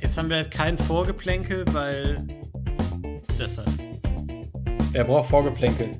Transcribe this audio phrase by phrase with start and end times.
[0.00, 2.22] jetzt haben wir halt kein Vorgeplänkel, weil.
[3.38, 3.68] Deshalb.
[4.92, 5.90] Wer braucht Vorgeplänkel?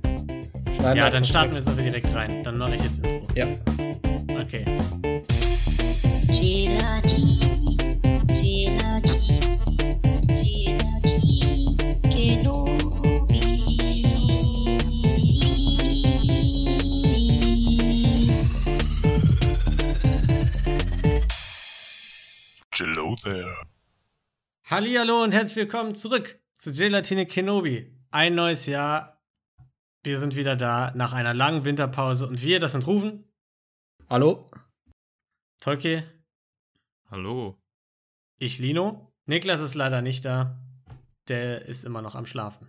[0.74, 2.42] Schneiden ja, dann starten wir jetzt aber direkt rein.
[2.42, 3.26] Dann mache ich jetzt Intro.
[3.34, 3.46] Ja.
[4.40, 4.64] Okay.
[6.28, 7.45] Hello
[24.76, 27.98] Hallihallo und herzlich willkommen zurück zu Gelatine Kenobi.
[28.10, 29.22] Ein neues Jahr.
[30.04, 33.24] Wir sind wieder da nach einer langen Winterpause und wir, das sind Rufen.
[34.10, 34.46] Hallo.
[35.62, 36.02] Tolki.
[37.10, 37.58] Hallo.
[38.38, 39.14] Ich Lino.
[39.24, 40.62] Niklas ist leider nicht da.
[41.28, 42.68] Der ist immer noch am Schlafen.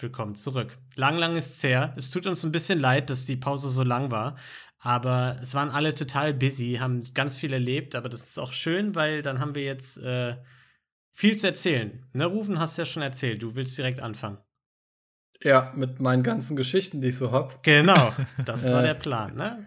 [0.00, 0.78] Willkommen zurück.
[0.96, 1.94] Lang, lang ist's her.
[1.96, 4.36] Es tut uns ein bisschen leid, dass die Pause so lang war.
[4.80, 8.96] Aber es waren alle total busy, haben ganz viel erlebt, aber das ist auch schön,
[8.96, 10.36] weil dann haben wir jetzt äh,
[11.16, 12.04] viel zu erzählen.
[12.12, 14.38] Ne, Rufen hast du ja schon erzählt, du willst direkt anfangen.
[15.42, 17.62] Ja, mit meinen ganzen Geschichten, die ich so hab.
[17.62, 18.12] Genau,
[18.44, 19.66] das war der Plan, ne?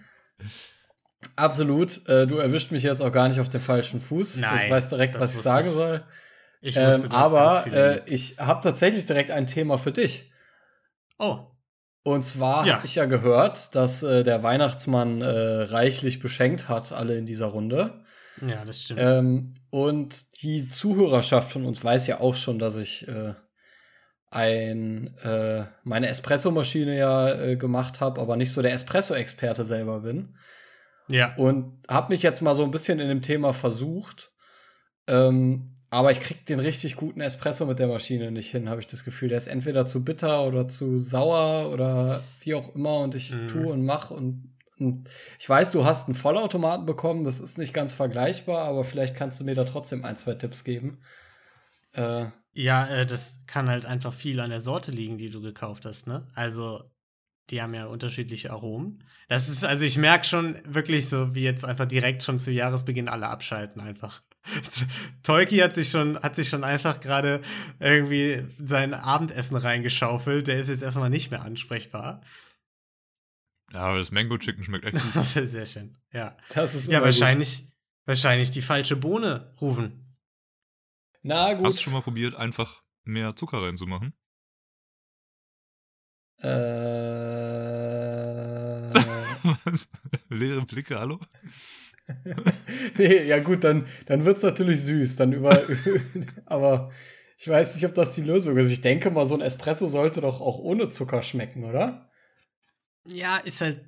[1.35, 2.07] Absolut.
[2.07, 4.37] Äh, du erwischt mich jetzt auch gar nicht auf den falschen Fuß.
[4.37, 5.73] Nein, ich weiß direkt, was ich sagen ich.
[5.73, 6.03] soll.
[6.61, 10.31] Ich wusste, ähm, aber äh, ich habe tatsächlich direkt ein Thema für dich.
[11.17, 11.39] Oh.
[12.03, 12.75] Und zwar ja.
[12.75, 17.47] habe ich ja gehört, dass äh, der Weihnachtsmann äh, reichlich beschenkt hat, alle in dieser
[17.47, 18.03] Runde.
[18.47, 18.99] Ja, das stimmt.
[19.01, 23.33] Ähm, und die Zuhörerschaft von uns weiß ja auch schon, dass ich äh,
[24.31, 30.35] ein, äh, meine Espresso-Maschine ja äh, gemacht habe, aber nicht so der Espresso-Experte selber bin.
[31.09, 31.35] Ja.
[31.35, 34.31] Und habe mich jetzt mal so ein bisschen in dem Thema versucht.
[35.07, 38.85] Ähm, aber ich krieg den richtig guten Espresso mit der Maschine nicht hin, habe ich
[38.85, 39.29] das Gefühl.
[39.29, 42.99] Der ist entweder zu bitter oder zu sauer oder wie auch immer.
[42.99, 43.47] Und ich mm.
[43.47, 44.58] tue und mache und, und,
[45.37, 47.23] ich weiß, du hast einen Vollautomaten bekommen.
[47.23, 50.63] Das ist nicht ganz vergleichbar, aber vielleicht kannst du mir da trotzdem ein, zwei Tipps
[50.63, 51.01] geben.
[51.93, 55.85] Äh, ja, äh, das kann halt einfach viel an der Sorte liegen, die du gekauft
[55.85, 56.27] hast, ne?
[56.33, 56.81] Also,
[57.49, 59.03] die haben ja unterschiedliche Aromen.
[59.27, 63.09] Das ist, also ich merke schon wirklich so, wie jetzt einfach direkt schon zu Jahresbeginn
[63.09, 64.21] alle abschalten einfach.
[65.23, 67.41] Tolki hat sich schon, hat sich schon einfach gerade
[67.79, 70.47] irgendwie sein Abendessen reingeschaufelt.
[70.47, 72.21] Der ist jetzt erstmal nicht mehr ansprechbar.
[73.73, 75.15] Ja, aber das Mango Chicken schmeckt echt gut.
[75.15, 75.97] das ist sehr schön.
[76.11, 76.35] Ja.
[76.53, 77.71] Das ist ja wahrscheinlich, gut.
[78.05, 80.17] wahrscheinlich die falsche Bohne rufen.
[81.21, 81.65] Na gut.
[81.67, 84.13] Hast du schon mal probiert, einfach mehr Zucker reinzumachen?
[86.41, 86.49] Äh.
[89.65, 89.89] Was?
[90.29, 91.19] Leere Blicke, hallo?
[92.97, 95.17] nee, ja gut, dann, dann wird es natürlich süß.
[95.17, 95.61] Dann über,
[96.45, 96.91] aber
[97.37, 98.71] ich weiß nicht, ob das die Lösung ist.
[98.71, 102.08] Ich denke mal, so ein Espresso sollte doch auch ohne Zucker schmecken, oder?
[103.11, 103.81] Ja, ist halt,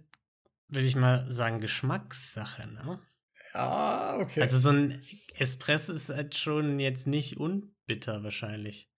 [0.68, 3.00] würde ich mal sagen, Geschmackssache, ne?
[3.54, 4.42] Ja, okay.
[4.42, 5.02] Also so ein
[5.36, 8.90] Espresso ist halt schon jetzt nicht unbitter wahrscheinlich.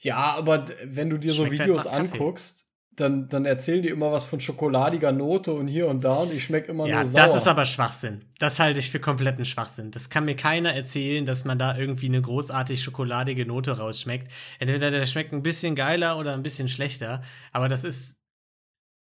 [0.00, 4.24] Ja, aber wenn du dir Schmeckt so Videos anguckst, dann, dann erzählen die immer was
[4.24, 7.20] von schokoladiger Note und hier und da und ich schmecke immer ja, nur sauer.
[7.20, 8.24] Ja, das ist aber Schwachsinn.
[8.38, 9.90] Das halte ich für kompletten Schwachsinn.
[9.90, 14.32] Das kann mir keiner erzählen, dass man da irgendwie eine großartig schokoladige Note rausschmeckt.
[14.58, 18.22] Entweder der schmeckt ein bisschen geiler oder ein bisschen schlechter, aber das ist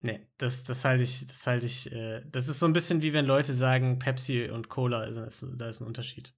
[0.06, 3.14] Nee, das, das halte ich, das halte ich, äh, das ist so ein bisschen wie
[3.14, 6.34] wenn Leute sagen, Pepsi und Cola, ist, ist, da ist ein Unterschied.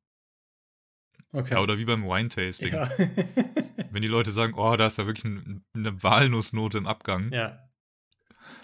[1.33, 1.55] Okay.
[1.55, 2.73] Ja, oder wie beim Wine-Tasting.
[2.73, 2.89] Ja.
[3.91, 7.31] Wenn die Leute sagen, oh, da ist ja wirklich ein, eine Walnussnote im Abgang.
[7.33, 7.59] Ja.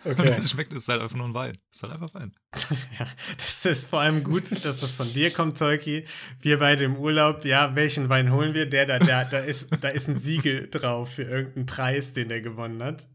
[0.05, 0.21] Okay.
[0.21, 1.57] Und das schmeckt, ist halt einfach nur ein Wein.
[1.71, 2.33] Ist halt einfach Wein.
[2.99, 3.05] ja,
[3.37, 6.05] das ist vor allem gut, dass das von dir kommt, Tolki.
[6.39, 8.69] Wir beide im Urlaub, ja, welchen Wein holen wir?
[8.69, 12.41] Der da, da, da ist, da ist ein Siegel drauf für irgendeinen Preis, den der
[12.41, 13.07] gewonnen hat.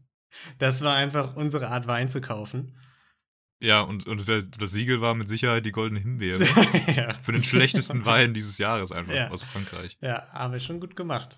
[0.57, 2.75] Das war einfach unsere Art, Wein zu kaufen.
[3.61, 6.43] Ja, und, und das Siegel war mit Sicherheit die goldene Himbeere.
[6.95, 7.13] ja.
[7.21, 9.29] Für den schlechtesten Wein dieses Jahres einfach ja.
[9.29, 9.97] aus Frankreich.
[10.01, 11.37] Ja, haben wir schon gut gemacht.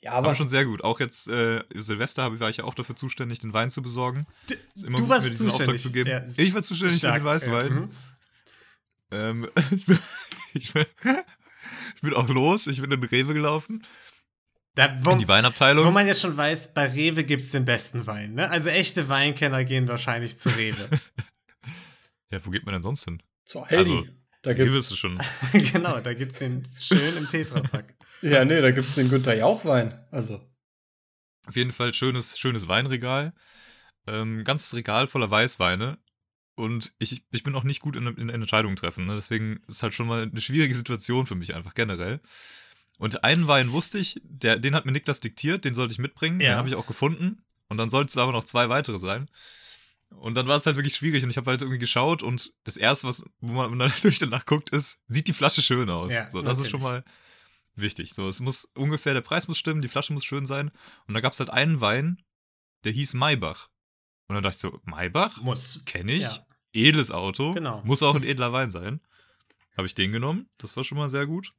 [0.00, 0.82] Ja, aber, aber schon sehr gut.
[0.82, 4.26] Auch jetzt äh, Silvester war ich ja auch dafür zuständig, den Wein zu besorgen.
[4.74, 6.10] Ist immer du gut, warst mir diesen Auftrag zu geben.
[6.10, 7.14] Ja, ich war zuständig stark.
[7.14, 7.74] für den Weißwein.
[7.74, 7.90] Mhm.
[9.12, 9.98] Ähm, ich, bin,
[10.54, 10.86] ich, bin,
[11.94, 12.66] ich, bin, auch los.
[12.66, 13.84] Ich bin in den Rewe gelaufen.
[14.74, 15.86] Da, wo, in die Weinabteilung.
[15.86, 18.34] Wo man jetzt schon weiß, bei Rewe gibt es den besten Wein.
[18.34, 18.48] Ne?
[18.48, 20.88] Also echte Weinkenner gehen wahrscheinlich zu Rewe.
[22.30, 23.22] Ja, wo geht man denn sonst hin?
[23.44, 23.76] Zu Aldi.
[23.76, 24.06] Also,
[24.40, 25.20] da gibt's, wirst du schon.
[25.52, 27.94] genau, da gibt's den schön im Tetrapack.
[28.22, 30.02] ja, nee, da gibt's den Günther Jauchwein.
[30.10, 30.40] Also.
[31.46, 33.34] Auf jeden Fall schönes, schönes Weinregal.
[34.06, 35.98] Ähm, ganzes Regal voller Weißweine.
[36.54, 39.04] Und ich, ich bin auch nicht gut in, in Entscheidungen treffen.
[39.04, 39.14] Ne?
[39.14, 42.20] Deswegen ist es halt schon mal eine schwierige Situation für mich einfach generell.
[43.02, 46.40] Und einen Wein wusste ich, der, den hat mir Niklas diktiert, den sollte ich mitbringen.
[46.40, 46.50] Ja.
[46.50, 47.42] Den habe ich auch gefunden.
[47.68, 49.28] Und dann sollten es aber noch zwei weitere sein.
[50.10, 52.76] Und dann war es halt wirklich schwierig und ich habe halt irgendwie geschaut und das
[52.76, 56.12] erste, was, wo man natürlich danach guckt, ist, sieht die Flasche schön aus.
[56.12, 57.04] Ja, so, das ist schon natürlich.
[57.04, 57.12] mal
[57.74, 58.14] wichtig.
[58.14, 60.70] So, es muss ungefähr, der Preis muss stimmen, die Flasche muss schön sein.
[61.08, 62.22] Und da gab es halt einen Wein,
[62.84, 63.68] der hieß Maybach.
[64.28, 65.40] Und dann dachte ich so, Maybach?
[65.40, 65.82] Muss.
[65.86, 66.22] Kenne ich.
[66.22, 66.46] Ja.
[66.72, 67.50] Edles Auto.
[67.50, 67.82] Genau.
[67.82, 69.00] Muss auch ein edler Wein sein.
[69.76, 70.50] Habe ich den genommen.
[70.58, 71.54] Das war schon mal sehr gut.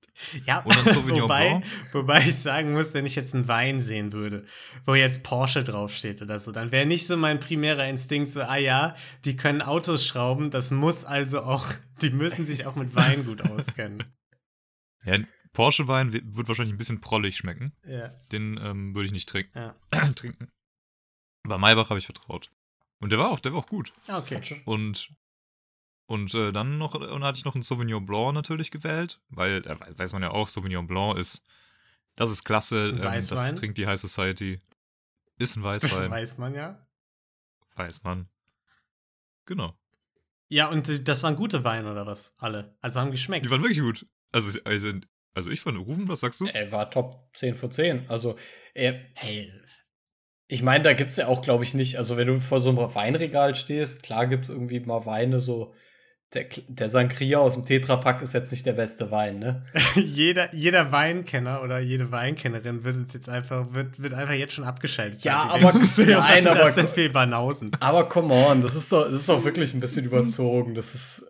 [0.46, 1.66] Ja, Und dann Sauvignon wobei, Blanc.
[1.94, 4.46] wobei ich sagen muss, wenn ich jetzt einen Wein sehen würde,
[4.86, 8.58] wo jetzt Porsche draufsteht oder so, dann wäre nicht so mein primärer Instinkt so, ah
[8.58, 8.96] ja,
[9.26, 11.66] die können Autos schrauben, das muss also auch,
[12.04, 14.04] die müssen sich auch mit Wein gut auskennen.
[15.06, 17.74] Ja, ein Porsche-Wein wi- wird wahrscheinlich ein bisschen prollig schmecken.
[17.88, 19.52] Ja, Den ähm, würde ich nicht trinken.
[19.58, 19.76] ja.
[20.14, 20.50] trinken.
[21.48, 22.52] Bei Maybach habe ich vertraut.
[23.00, 23.92] Und der war auch, der war auch gut.
[24.08, 24.62] Ah, Okay.
[24.66, 25.10] Und,
[26.06, 29.74] und äh, dann noch, und hatte ich noch einen Sauvignon Blanc natürlich gewählt, weil, da
[29.74, 31.42] weiß- weiß man ja auch, Sauvignon Blanc ist,
[32.16, 34.60] das ist klasse, Ist ein ähm, das trinkt die High Society.
[35.40, 36.86] Ist ein Weißwein, Weiß man ja.
[37.76, 38.28] weiß man.
[39.46, 39.76] Genau.
[40.50, 42.34] Ja, und äh, das waren gute Weine oder was?
[42.38, 42.78] Alle.
[42.82, 43.46] Also haben geschmeckt.
[43.46, 44.06] Die waren wirklich gut.
[44.32, 44.92] Also, also,
[45.34, 46.46] also ich fand, Rufen, was sagst du?
[46.46, 48.08] Er war Top 10 von 10.
[48.10, 48.36] Also,
[48.74, 49.52] er, hey,
[50.48, 51.98] ich meine, da gibt es ja auch, glaube ich, nicht.
[51.98, 55.74] Also, wenn du vor so einem Weinregal stehst, klar gibt es irgendwie mal Weine, so.
[56.34, 59.66] Der, der Sangria aus dem Tetrapack ist jetzt nicht der beste Wein, ne?
[59.96, 64.64] jeder, jeder Weinkenner oder jede Weinkennerin wird uns jetzt einfach, wird, wird einfach jetzt schon
[64.64, 65.24] abgeschaltet.
[65.24, 67.72] Ja, aber- nein, sind das aber- denn Banausen?
[67.80, 70.74] Aber come on, das ist doch, das ist doch wirklich ein bisschen überzogen.
[70.74, 71.26] Das ist.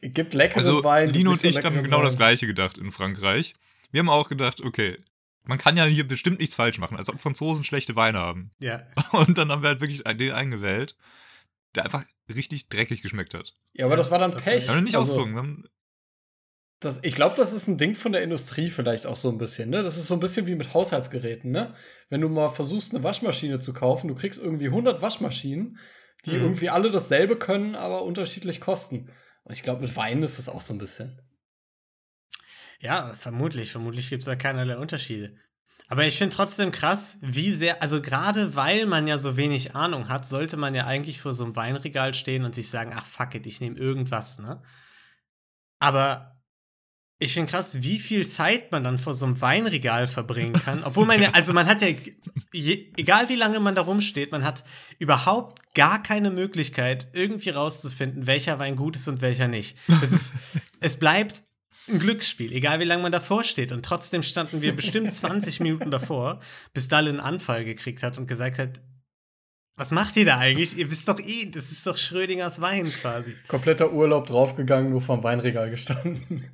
[0.00, 1.10] Gibt leckeren Also, Wein.
[1.10, 2.18] Lino und ich haben genau das Wein.
[2.18, 3.54] Gleiche gedacht in Frankreich.
[3.90, 4.98] Wir haben auch gedacht, okay,
[5.44, 8.50] man kann ja hier bestimmt nichts falsch machen, als ob Franzosen schlechte Weine haben.
[8.60, 8.82] Ja,
[9.12, 10.94] Und dann haben wir halt wirklich den eingewählt,
[11.78, 12.04] der einfach
[12.34, 13.54] richtig dreckig geschmeckt hat.
[13.72, 14.66] Ja, aber das war dann Das Pech.
[14.68, 15.14] Wir haben nicht Also,
[16.80, 19.70] Das, ich glaube, das ist ein Ding von der Industrie vielleicht auch so ein bisschen.
[19.70, 19.82] Ne?
[19.82, 21.50] Das ist so ein bisschen wie mit Haushaltsgeräten.
[21.50, 21.74] Ne?
[22.08, 25.78] Wenn du mal versuchst, eine Waschmaschine zu kaufen, du kriegst irgendwie 100 Waschmaschinen,
[26.26, 26.42] die Mhm.
[26.42, 29.10] irgendwie alle dasselbe können, aber unterschiedlich kosten.
[29.44, 31.20] Und ich glaube, mit Wein ist das auch so ein bisschen.
[32.80, 33.72] ja, vermutlich.
[33.72, 35.36] Vermutlich gibt es da keinerlei Unterschiede.
[35.90, 40.08] Aber ich finde trotzdem krass, wie sehr, also gerade weil man ja so wenig Ahnung
[40.08, 43.34] hat, sollte man ja eigentlich vor so einem Weinregal stehen und sich sagen, ach fuck
[43.34, 44.62] it, ich nehme irgendwas, ne?
[45.80, 46.38] Aber
[47.20, 50.84] ich finde krass, wie viel Zeit man dann vor so einem Weinregal verbringen kann.
[50.84, 51.88] Obwohl man ja, also man hat ja,
[52.52, 54.64] je, egal wie lange man da rumsteht, man hat
[54.98, 59.76] überhaupt gar keine Möglichkeit, irgendwie rauszufinden, welcher Wein gut ist und welcher nicht.
[59.88, 60.32] Das ist,
[60.80, 61.42] es bleibt
[61.90, 63.72] ein Glücksspiel, egal wie lange man davor steht.
[63.72, 66.40] Und trotzdem standen wir bestimmt 20 Minuten davor,
[66.72, 68.80] bis Dalle einen Anfall gekriegt hat und gesagt hat,
[69.76, 70.76] was macht ihr da eigentlich?
[70.76, 73.36] Ihr wisst doch eh, das ist doch Schrödingers Wein quasi.
[73.46, 76.50] Kompletter Urlaub draufgegangen, nur vorm Weinregal gestanden.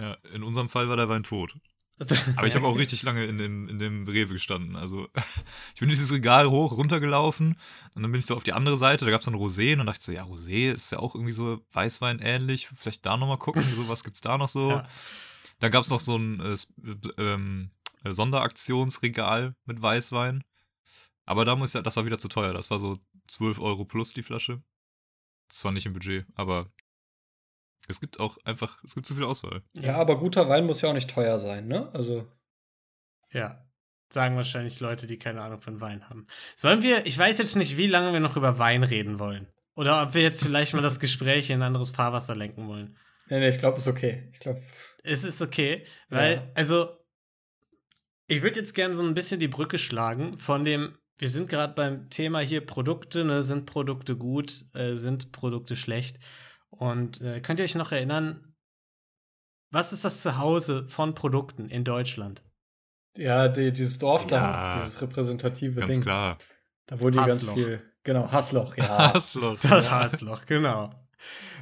[0.00, 1.54] ja, in unserem Fall war der Wein tot.
[2.36, 4.76] Aber ich habe auch richtig lange in dem, in dem Rewe gestanden.
[4.76, 5.08] Also
[5.74, 7.56] ich bin dieses Regal hoch, runtergelaufen
[7.94, 9.78] und dann bin ich so auf die andere Seite, da gab es dann Rosé und
[9.78, 12.68] dann dachte ich so, ja, Rosé ist ja auch irgendwie so Weißwein ähnlich.
[12.74, 14.70] Vielleicht da nochmal gucken, so was gibt's da noch so.
[14.70, 14.88] Ja.
[15.60, 17.70] Dann gab es noch so ein äh, äh, ähm,
[18.04, 20.42] äh, Sonderaktionsregal mit Weißwein.
[21.24, 22.52] Aber da muss ja, das war wieder zu teuer.
[22.52, 22.98] Das war so
[23.28, 24.60] 12 Euro plus die Flasche.
[25.48, 26.70] Das war nicht im Budget, aber
[27.88, 29.62] es gibt auch einfach, es gibt zu viel Auswahl.
[29.74, 31.90] Ja, aber guter Wein muss ja auch nicht teuer sein, ne?
[31.92, 32.26] Also.
[33.30, 33.64] Ja.
[34.12, 36.26] Sagen wahrscheinlich Leute, die keine Ahnung von Wein haben.
[36.54, 39.48] Sollen wir, ich weiß jetzt nicht, wie lange wir noch über Wein reden wollen.
[39.74, 42.96] Oder ob wir jetzt vielleicht mal das Gespräch in ein anderes Fahrwasser lenken wollen.
[43.28, 44.28] Nee, nee, ich glaube, ist okay.
[44.32, 44.60] Ich glaube.
[45.02, 46.50] Es ist okay, weil, Ja.
[46.54, 46.90] also,
[48.26, 51.72] ich würde jetzt gerne so ein bisschen die Brücke schlagen von dem, wir sind gerade
[51.72, 56.18] beim Thema hier Produkte, ne, sind Produkte gut, äh, sind Produkte schlecht.
[56.72, 58.54] Und äh, könnt ihr euch noch erinnern,
[59.70, 62.42] was ist das Zuhause von Produkten in Deutschland?
[63.16, 64.36] Ja, die, dieses Dorf da,
[64.70, 66.02] Ja, dieses repräsentative Ganz Ding.
[66.02, 66.38] klar.
[66.86, 67.54] Da wurde die ganz Hassloch.
[67.54, 67.82] viel.
[68.02, 69.14] Genau, Hassloch, ja.
[69.14, 69.58] Hassloch.
[69.60, 70.00] Das ja.
[70.00, 70.90] Hassloch, genau.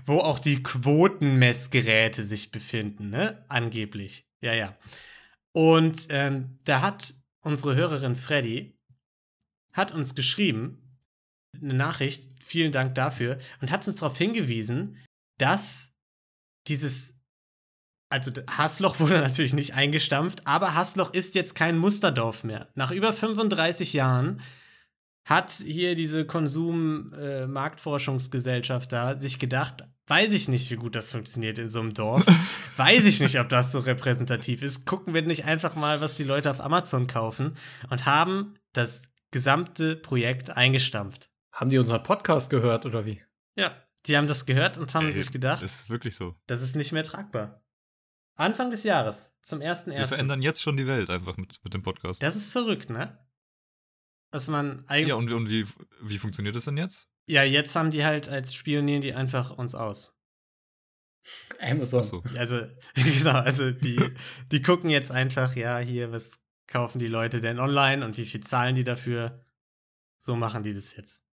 [0.07, 3.45] Wo auch die Quotenmessgeräte sich befinden, ne?
[3.49, 4.27] Angeblich.
[4.41, 4.77] Ja, ja.
[5.53, 8.79] Und ähm, da hat unsere Hörerin Freddy
[9.73, 10.80] hat uns geschrieben,
[11.55, 14.97] eine Nachricht, vielen Dank dafür, und hat uns darauf hingewiesen,
[15.39, 15.93] dass
[16.69, 17.19] dieses,
[18.11, 22.69] also Hassloch wurde natürlich nicht eingestampft, aber Hassloch ist jetzt kein Musterdorf mehr.
[22.75, 24.41] Nach über 35 Jahren
[25.25, 31.69] hat hier diese Konsum-Marktforschungsgesellschaft da sich gedacht, weiß ich nicht, wie gut das funktioniert in
[31.69, 32.25] so einem Dorf.
[32.77, 34.87] weiß ich nicht, ob das so repräsentativ ist.
[34.87, 37.57] Gucken wir nicht einfach mal, was die Leute auf Amazon kaufen
[37.91, 41.30] und haben das gesamte Projekt eingestampft.
[41.53, 43.23] Haben die unseren Podcast gehört oder wie?
[43.57, 43.75] Ja,
[44.07, 46.37] die haben das gehört und haben Ey, sich gedacht, Das ist wirklich so.
[46.47, 47.63] das ist nicht mehr tragbar.
[48.37, 50.07] Anfang des Jahres, zum Wir 1.1.
[50.07, 52.23] verändern jetzt schon die Welt einfach mit, mit dem Podcast.
[52.23, 53.19] Das ist verrückt, ne?
[54.31, 55.09] was man eigentlich.
[55.09, 55.67] Ja, und, und wie,
[56.03, 57.09] wie funktioniert das denn jetzt?
[57.27, 60.17] Ja, jetzt haben die halt als spionieren die einfach uns aus.
[61.61, 62.03] Amazon.
[62.03, 62.23] So.
[62.37, 64.01] Also, genau, also die,
[64.51, 68.41] die gucken jetzt einfach, ja, hier, was kaufen die Leute denn online und wie viel
[68.41, 69.45] zahlen die dafür?
[70.19, 71.25] So machen die das jetzt.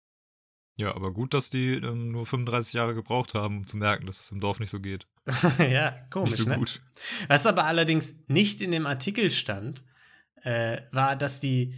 [0.80, 4.20] Ja, aber gut, dass die ähm, nur 35 Jahre gebraucht haben, um zu merken, dass
[4.20, 5.08] es im Dorf nicht so geht.
[5.58, 6.56] ja, komisch, nicht so ne?
[6.56, 6.82] gut.
[7.28, 9.84] Was aber allerdings nicht in dem Artikel stand,
[10.44, 11.74] äh, war, dass die,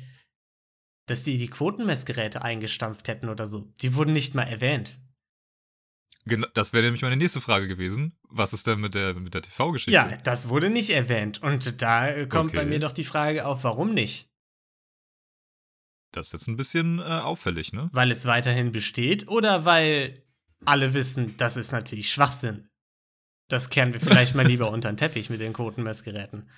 [1.08, 3.74] dass die die Quotenmessgeräte eingestampft hätten oder so.
[3.82, 5.00] Die wurden nicht mal erwähnt.
[6.25, 8.18] Gen das wäre nämlich meine nächste Frage gewesen.
[8.24, 9.94] Was ist denn mit der, mit der TV-Geschichte?
[9.94, 11.41] Ja, das wurde nicht erwähnt.
[11.41, 12.70] Und da äh, kommt bei Okay.
[12.70, 14.28] mir doch die Frage auf, warum nicht?
[16.12, 17.89] Das ist jetzt ein bisschen äh, auffällig, ne?
[17.94, 20.24] Weil es weiterhin besteht oder weil
[20.66, 22.70] alle wissen, das ist natürlich Schwachsinn?
[23.48, 26.50] Das kehren wir vielleicht mal lieber unter den Teppich mit den Quotenmessgeräten.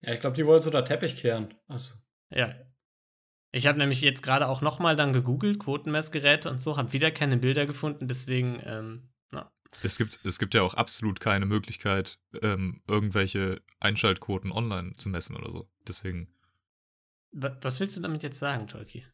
[0.00, 1.54] Ja, ich glaube, die wollen es unter Teppich kehren.
[1.66, 1.94] Also,
[2.30, 2.54] Ja.
[3.50, 7.10] Ich habe nämlich jetzt gerade auch noch mal dann gegoogelt, Quotenmessgeräte und so, habe wieder
[7.10, 9.50] keine Bilder gefunden, deswegen, ähm, na.
[9.82, 15.34] Es gibt, es gibt ja auch absolut keine Möglichkeit, ähm, irgendwelche Einschaltquoten online zu messen
[15.34, 15.70] oder so.
[15.86, 16.28] Deswegen
[17.32, 19.04] Was willst du damit jetzt sagen, Tolki?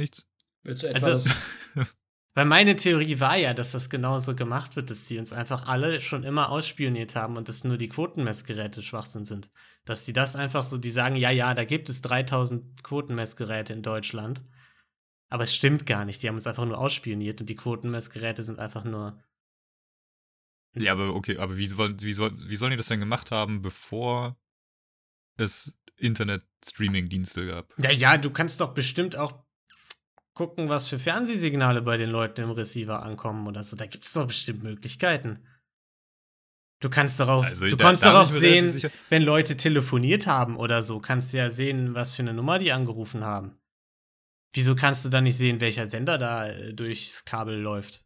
[0.00, 0.26] nichts.
[0.64, 1.30] willst du etwa Also-?
[2.34, 6.00] Weil meine Theorie war ja, dass das genauso gemacht wird, dass sie uns einfach alle
[6.00, 9.50] schon immer ausspioniert haben und dass nur die Quotenmessgeräte Schwachsinn sind.
[9.84, 13.82] Dass sie das einfach so, die sagen, ja, ja, da gibt es 3000 Quotenmessgeräte in
[13.82, 14.42] Deutschland.
[15.28, 16.22] Aber es stimmt gar nicht.
[16.22, 19.20] Die haben uns einfach nur ausspioniert und die Quotenmessgeräte sind einfach nur.
[20.74, 23.60] Ja, aber okay, aber wie, soll, wie, soll, wie sollen die das denn gemacht haben,
[23.60, 24.38] bevor
[25.36, 27.74] es Internet-Streaming-Dienste gab?
[27.78, 29.44] Ja, ja, du kannst doch bestimmt auch
[30.34, 33.76] gucken, was für Fernsehsignale bei den Leuten im Receiver ankommen oder so.
[33.76, 35.46] Da gibt es doch bestimmt Möglichkeiten.
[36.80, 38.80] Du kannst daraus, Also, du da- kannst darauf sehen,
[39.10, 42.72] wenn Leute telefoniert haben oder so, kannst du ja sehen, was für eine Nummer die
[42.72, 43.58] angerufen haben.
[44.54, 48.04] Wieso kannst du dann nicht sehen, welcher Sender da äh, durchs Kabel läuft?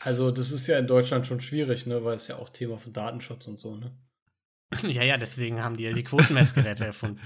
[0.00, 2.92] Also, das ist ja in Deutschland schon schwierig, ne, weil es ja auch Thema von
[2.92, 3.96] Datenschutz und so, ne?
[4.82, 7.20] Ja, ja, deswegen haben die ja die Quotenmessgeräte erfunden.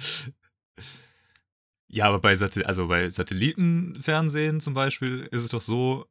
[1.89, 6.07] Ja, aber bei, Satel also bei Satellitenfernsehen zum Beispiel ist es doch so,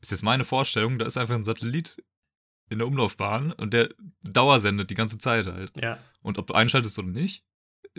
[0.00, 1.96] ist jetzt meine Vorstellung, da ist einfach ein Satellit
[2.70, 3.90] in der Umlaufbahn und der
[4.22, 5.72] dauersendet die ganze Zeit halt.
[5.76, 7.44] Ja, Und ob du einschaltest oder nicht,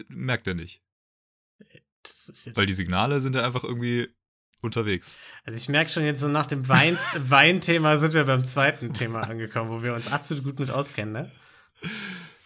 [0.08, 0.82] merkt er nicht.
[2.04, 2.58] das ist jetzt.
[2.58, 4.08] Weil die Signale sind ja einfach irgendwie
[4.62, 5.18] unterwegs.
[5.44, 9.22] Also ich merke schon jetzt so nach dem Wein- Weinthema sind wir beim zweiten Thema
[9.22, 11.32] angekommen, wo wir uns absolut gut mit auskennen, ne?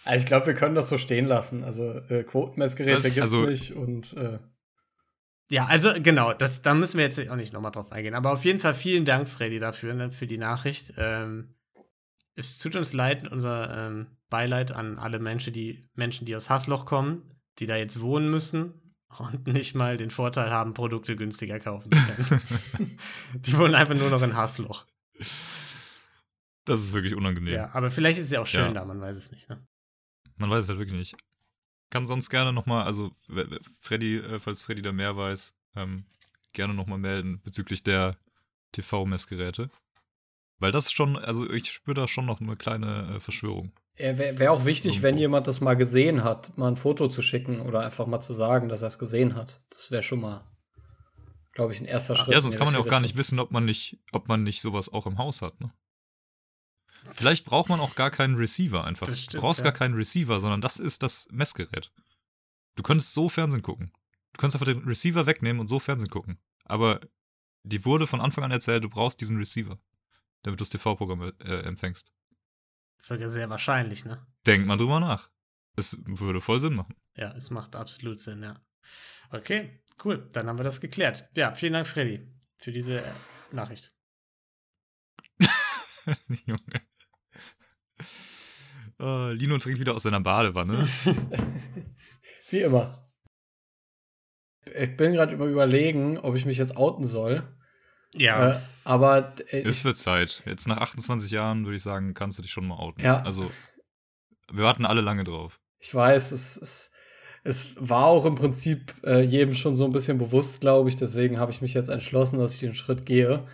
[0.06, 1.64] Also, ich glaube, wir können das so stehen lassen.
[1.64, 4.40] Also, äh, Quotenmessgeräte gibt es Also- nicht und äh,
[5.52, 8.14] Ja, also genau, das, da müssen wir jetzt auch nicht nochmal drauf eingehen.
[8.14, 10.94] Aber auf jeden Fall vielen Dank, Freddy, dafür, ne, für die Nachricht.
[10.98, 11.56] Ähm,
[12.36, 16.86] es tut uns leid, unser ähm, Beileid an alle Menschen die, Menschen, die aus Hassloch
[16.86, 17.24] kommen,
[17.58, 21.98] die da jetzt wohnen müssen und nicht mal den Vorteil haben, Produkte günstiger kaufen zu
[22.00, 23.00] können.
[23.34, 24.86] die wohnen einfach nur noch in Hassloch.
[26.66, 27.56] Das ist wirklich unangenehm.
[27.56, 28.74] Ja, aber vielleicht ist es ja auch schön Ja.
[28.74, 29.50] da, man weiß es nicht.
[29.50, 29.66] Ne?
[30.40, 31.16] Man weiß es halt wirklich nicht.
[31.90, 33.12] Kann sonst gerne nochmal, also
[33.80, 36.06] Freddy, äh, falls Freddy da mehr weiß, ähm,
[36.54, 38.18] gerne nochmal melden bezüglich der
[38.72, 39.70] TV-Messgeräte.
[40.60, 43.72] Weil das ist schon, also ich spüre da schon noch eine kleine äh, Verschwörung.
[43.98, 45.08] wäre wär auch wichtig, Irgendwo.
[45.08, 48.34] wenn jemand das mal gesehen hat, mal ein Foto zu schicken oder einfach mal zu
[48.34, 49.62] sagen, dass er es gesehen hat.
[49.70, 50.46] Das wäre schon mal,
[51.54, 52.34] glaube ich, ein erster Schritt.
[52.34, 54.62] Ja, sonst kann man ja auch gar nicht wissen, ob man nicht, ob man nicht
[54.62, 55.72] sowas auch im Haus hat, ne?
[57.14, 59.08] Vielleicht braucht man auch gar keinen Receiver einfach.
[59.08, 59.66] Stimmt, du brauchst ja.
[59.66, 61.92] gar keinen Receiver, sondern das ist das Messgerät.
[62.76, 63.92] Du könntest so Fernsehen gucken.
[64.34, 66.40] Du kannst einfach den Receiver wegnehmen und so Fernsehen gucken.
[66.66, 67.02] Aber
[67.64, 69.78] die wurde von Anfang an erzählt, du brauchst diesen Receiver,
[70.44, 72.14] damit du das TV-Programm äh, empfängst.
[72.98, 74.26] Das ist sogar sehr wahrscheinlich, ne?
[74.46, 75.30] Denk mal drüber nach.
[75.76, 76.96] Es würde voll Sinn machen.
[77.16, 78.62] Ja, es macht absolut Sinn, ja.
[79.32, 80.30] Okay, cool.
[80.34, 81.30] Dann haben wir das geklärt.
[81.36, 82.28] Ja, vielen Dank, Freddy,
[82.58, 83.12] für diese äh,
[83.52, 83.94] Nachricht.
[86.46, 86.89] Junge.
[89.00, 90.88] Äh, Lino trinkt wieder aus seiner Badewanne.
[92.50, 93.10] Wie immer.
[94.76, 97.44] Ich bin gerade über überlegen, ob ich mich jetzt outen soll.
[98.14, 100.44] Ja, Äh, aber äh, Es wird Zeit.
[100.46, 103.04] Jetzt nach 28 Jahren würde ich sagen, kannst du dich schon mal outen.
[103.04, 103.22] Ja.
[103.22, 103.50] Also,
[104.52, 105.60] wir warten alle lange drauf.
[105.80, 106.92] ich weiß, es, es,
[107.44, 110.96] es war auch im Prinzip äh, jedem schon so ein bisschen bewusst, glaube ich.
[110.96, 113.48] Deswegen habe ich mich jetzt entschlossen, dass ich den Schritt gehe.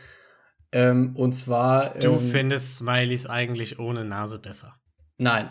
[0.71, 1.89] Ähm, und zwar.
[1.99, 4.79] du ähm, findest Smileys eigentlich ohne Nase besser.
[5.17, 5.49] Nein.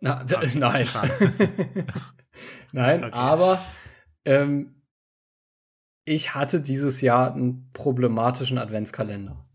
[0.00, 0.88] Na, Okay, nein.
[2.72, 3.12] nein, Okay.
[3.12, 3.64] aber
[4.24, 4.82] ähm,
[6.04, 9.46] ich hatte dieses Jahr einen problematischen Adventskalender.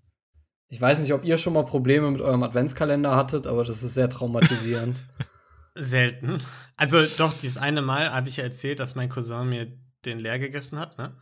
[0.67, 3.93] Ich weiß nicht, ob ihr schon mal Probleme mit eurem Adventskalender hattet, aber das ist
[3.93, 5.03] sehr traumatisierend.
[5.77, 6.37] Selten.
[6.77, 9.67] Also doch, dieses eine Mal habe ich ja erzählt, dass mein Cousin mir
[10.05, 11.15] den leer gegessen hat, ne?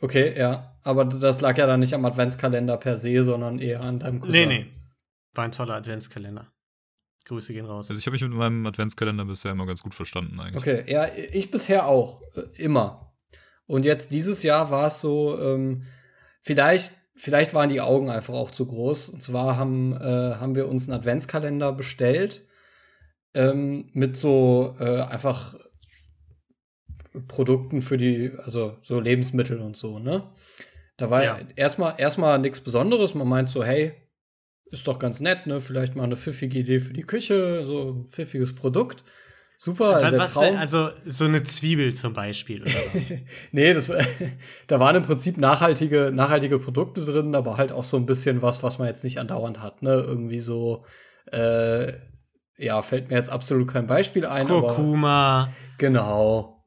[0.00, 0.76] Okay, ja.
[0.82, 4.32] Aber das lag ja dann nicht am Adventskalender per se, sondern eher an deinem Cousin.
[4.32, 4.66] Nee, nee.
[5.34, 6.52] War ein toller Adventskalender.
[7.30, 7.88] Grüße gehen raus.
[7.88, 10.56] Also ich habe mich mit meinem Adventskalender bisher immer ganz gut verstanden eigentlich.
[10.56, 12.20] Okay, ja, ich bisher auch.
[12.34, 13.14] Äh, immer.
[13.66, 15.86] Und jetzt dieses Jahr war es so, ähm,
[16.42, 19.08] vielleicht, vielleicht waren die Augen einfach auch zu groß.
[19.10, 22.44] Und zwar haben, äh, haben wir uns einen Adventskalender bestellt
[23.34, 25.54] ähm, mit so äh, einfach
[27.28, 30.24] Produkten für die, also so Lebensmittel und so, ne?
[30.96, 31.38] Da war ja.
[31.56, 33.14] erstmal erstmal nichts Besonderes.
[33.14, 33.94] Man meint so, hey,
[34.70, 35.60] ist doch ganz nett, ne?
[35.60, 39.04] Vielleicht mal eine pfiffige Idee für die Küche, so ein pfiffiges Produkt.
[39.62, 40.00] Super.
[40.00, 40.56] Was, was denn?
[40.56, 43.12] Also so eine Zwiebel zum Beispiel oder was?
[43.52, 43.92] nee, das,
[44.68, 48.62] da waren im Prinzip nachhaltige, nachhaltige Produkte drin, aber halt auch so ein bisschen was,
[48.62, 49.92] was man jetzt nicht andauernd hat, ne?
[49.92, 50.82] Irgendwie so,
[51.30, 51.92] äh,
[52.56, 54.46] ja, fällt mir jetzt absolut kein Beispiel ein.
[54.46, 55.42] Kurkuma.
[55.42, 56.64] Aber, genau.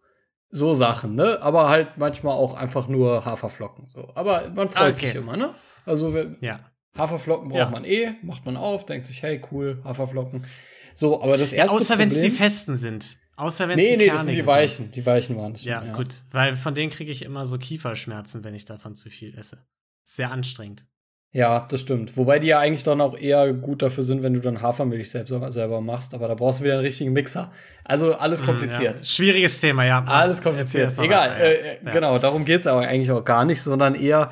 [0.52, 1.40] So Sachen, ne?
[1.42, 3.90] Aber halt manchmal auch einfach nur Haferflocken.
[3.92, 4.12] So.
[4.14, 5.08] Aber man freut okay.
[5.08, 5.50] sich immer, ne?
[5.88, 6.60] Also ja.
[6.98, 7.70] Haferflocken braucht ja.
[7.70, 10.46] man eh, macht man auf, denkt sich, hey, cool, Haferflocken.
[10.94, 11.74] So, aber das erste.
[11.74, 13.18] Ja, außer wenn es die festen sind.
[13.36, 14.92] Außer wenn es nee, die Nee, das sind die weichen.
[14.92, 15.64] Die weichen waren es.
[15.64, 16.24] Ja, ja, gut.
[16.32, 19.58] Weil von denen kriege ich immer so Kieferschmerzen, wenn ich davon zu viel esse.
[20.04, 20.86] Sehr anstrengend.
[21.32, 22.16] Ja, das stimmt.
[22.16, 25.34] Wobei die ja eigentlich dann auch eher gut dafür sind, wenn du dann Hafermilch selbst,
[25.48, 26.14] selber machst.
[26.14, 27.52] Aber da brauchst du wieder einen richtigen Mixer.
[27.84, 28.98] Also alles kompliziert.
[28.98, 29.04] Mm, ja.
[29.04, 30.04] Schwieriges Thema, ja.
[30.04, 30.96] Alles kompliziert.
[31.00, 31.30] Egal.
[31.30, 31.36] Ja.
[31.38, 31.92] Äh, ja.
[31.92, 34.30] Genau, darum geht's aber eigentlich auch gar nicht, sondern eher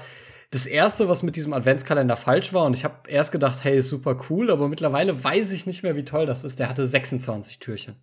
[0.51, 2.65] das erste, was mit diesem Adventskalender falsch war.
[2.65, 4.51] Und ich habe erst gedacht, hey, ist super cool.
[4.51, 6.59] Aber mittlerweile weiß ich nicht mehr, wie toll das ist.
[6.59, 7.95] Der hatte 26 Türchen.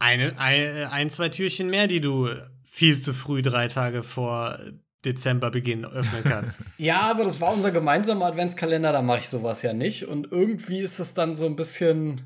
[0.00, 2.28] Eine, ein, ein zwei Türchen mehr, die du
[2.64, 4.58] viel zu früh drei Tage vor
[5.04, 6.64] Dezemberbeginn öffnen kannst.
[6.78, 10.04] ja, aber das war unser gemeinsamer Adventskalender, da mache ich sowas ja nicht.
[10.04, 12.22] Und irgendwie ist es dann so ein bisschen,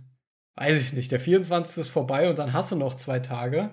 [0.55, 1.79] weiß ich nicht, der 24.
[1.79, 3.71] ist vorbei und dann hast du noch zwei Tage.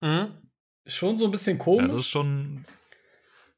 [0.00, 0.28] Mhm.
[0.84, 1.86] Schon so ein bisschen komisch.
[1.86, 2.64] Ja, das ist schon.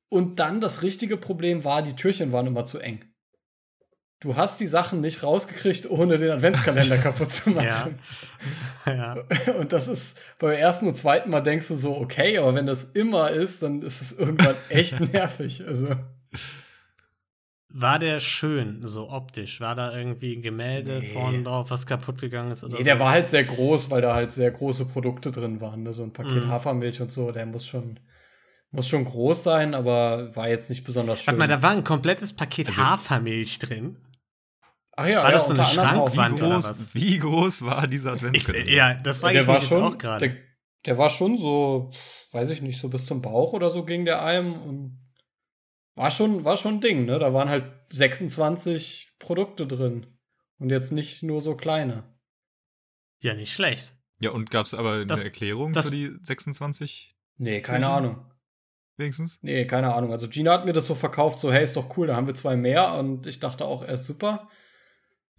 [0.08, 3.04] Und dann das richtige Problem war, die Türchen waren immer zu eng
[4.20, 7.98] du hast die Sachen nicht rausgekriegt, ohne den Adventskalender kaputt zu machen.
[8.86, 9.16] Ja.
[9.46, 9.52] ja.
[9.58, 12.84] Und das ist beim ersten und zweiten Mal denkst du so, okay, aber wenn das
[12.84, 15.64] immer ist, dann ist es irgendwann echt nervig.
[15.66, 15.94] Also.
[17.70, 19.60] War der schön, so optisch?
[19.60, 21.12] War da irgendwie ein Gemälde nee.
[21.12, 22.64] vorne drauf, was kaputt gegangen ist?
[22.64, 22.84] Oder nee, so?
[22.84, 25.82] der war halt sehr groß, weil da halt sehr große Produkte drin waren.
[25.82, 25.92] Ne?
[25.92, 26.48] So ein Paket mm.
[26.48, 28.00] Hafermilch und so, der muss schon,
[28.70, 31.26] muss schon groß sein, aber war jetzt nicht besonders schön.
[31.26, 33.96] Warte mal, da war ein komplettes Paket also, Hafermilch drin.
[34.96, 36.94] Ach ja, war ja, das so eine Schrankwand oder was?
[36.94, 38.70] Wie groß war dieser Adventskalender?
[38.70, 40.28] Ja, das war, ja, der war schon, auch gerade.
[40.28, 40.36] Der,
[40.86, 41.92] der, war schon so,
[42.32, 44.98] weiß ich nicht, so bis zum Bauch oder so ging der einem und
[45.94, 47.18] war schon, war schon ein Ding, ne?
[47.18, 50.06] Da waren halt 26 Produkte drin
[50.58, 52.02] und jetzt nicht nur so kleine.
[53.20, 53.94] Ja, nicht schlecht.
[54.20, 57.16] Ja, und gab es aber eine das, Erklärung das, für die 26?
[57.36, 57.92] Nee, keine mhm.
[57.92, 58.32] Ahnung.
[58.98, 59.38] Wenigstens?
[59.42, 60.12] Nee, keine Ahnung.
[60.12, 62.34] Also Gina hat mir das so verkauft, so, hey, ist doch cool, da haben wir
[62.34, 64.48] zwei mehr und ich dachte auch, er ist super.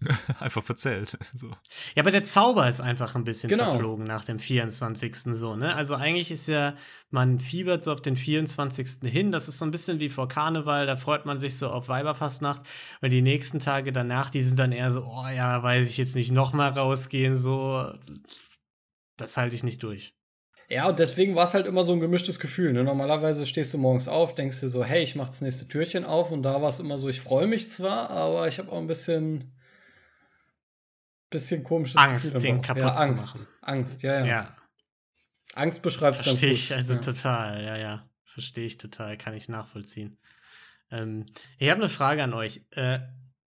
[0.39, 1.17] einfach verzählt.
[1.35, 1.47] So.
[1.95, 3.71] Ja, aber der Zauber ist einfach ein bisschen genau.
[3.71, 5.15] verflogen nach dem 24.
[5.35, 5.75] so, ne?
[5.75, 6.75] Also eigentlich ist ja,
[7.11, 9.09] man fiebert so auf den 24.
[9.09, 9.31] hin.
[9.31, 12.61] Das ist so ein bisschen wie vor Karneval, da freut man sich so auf Weiberfastnacht.
[13.01, 16.15] Und die nächsten Tage danach, die sind dann eher so, oh ja, weiß ich jetzt
[16.15, 17.93] nicht, nochmal rausgehen, so.
[19.17, 20.13] Das halte ich nicht durch.
[20.69, 22.73] Ja, und deswegen war es halt immer so ein gemischtes Gefühl.
[22.73, 22.83] Ne?
[22.83, 26.31] Normalerweise stehst du morgens auf, denkst dir so, hey, ich mach das nächste Türchen auf.
[26.31, 28.87] Und da war es immer so, ich freue mich zwar, aber ich habe auch ein
[28.87, 29.51] bisschen
[31.29, 33.35] bisschen komisches Angst, Gefühl den kaputt ja, zu Angst.
[33.35, 33.47] machen.
[33.61, 34.25] Angst, ja, ja.
[34.25, 34.55] ja.
[35.53, 36.49] Angst beschreibt es ganz gut.
[36.49, 36.99] Verstehe ich also ja.
[36.99, 38.09] total, ja, ja.
[38.23, 40.19] Verstehe ich total, kann ich nachvollziehen.
[40.91, 41.25] Ähm,
[41.57, 42.61] ich habe eine Frage an euch.
[42.71, 42.99] Äh,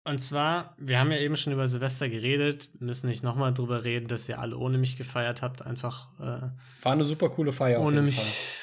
[0.05, 4.07] und zwar, wir haben ja eben schon über Silvester geredet, müssen nicht nochmal drüber reden,
[4.07, 6.07] dass ihr alle ohne mich gefeiert habt, einfach.
[6.19, 6.49] Äh,
[6.83, 7.81] War eine super coole Feier.
[7.81, 8.17] Ohne mich,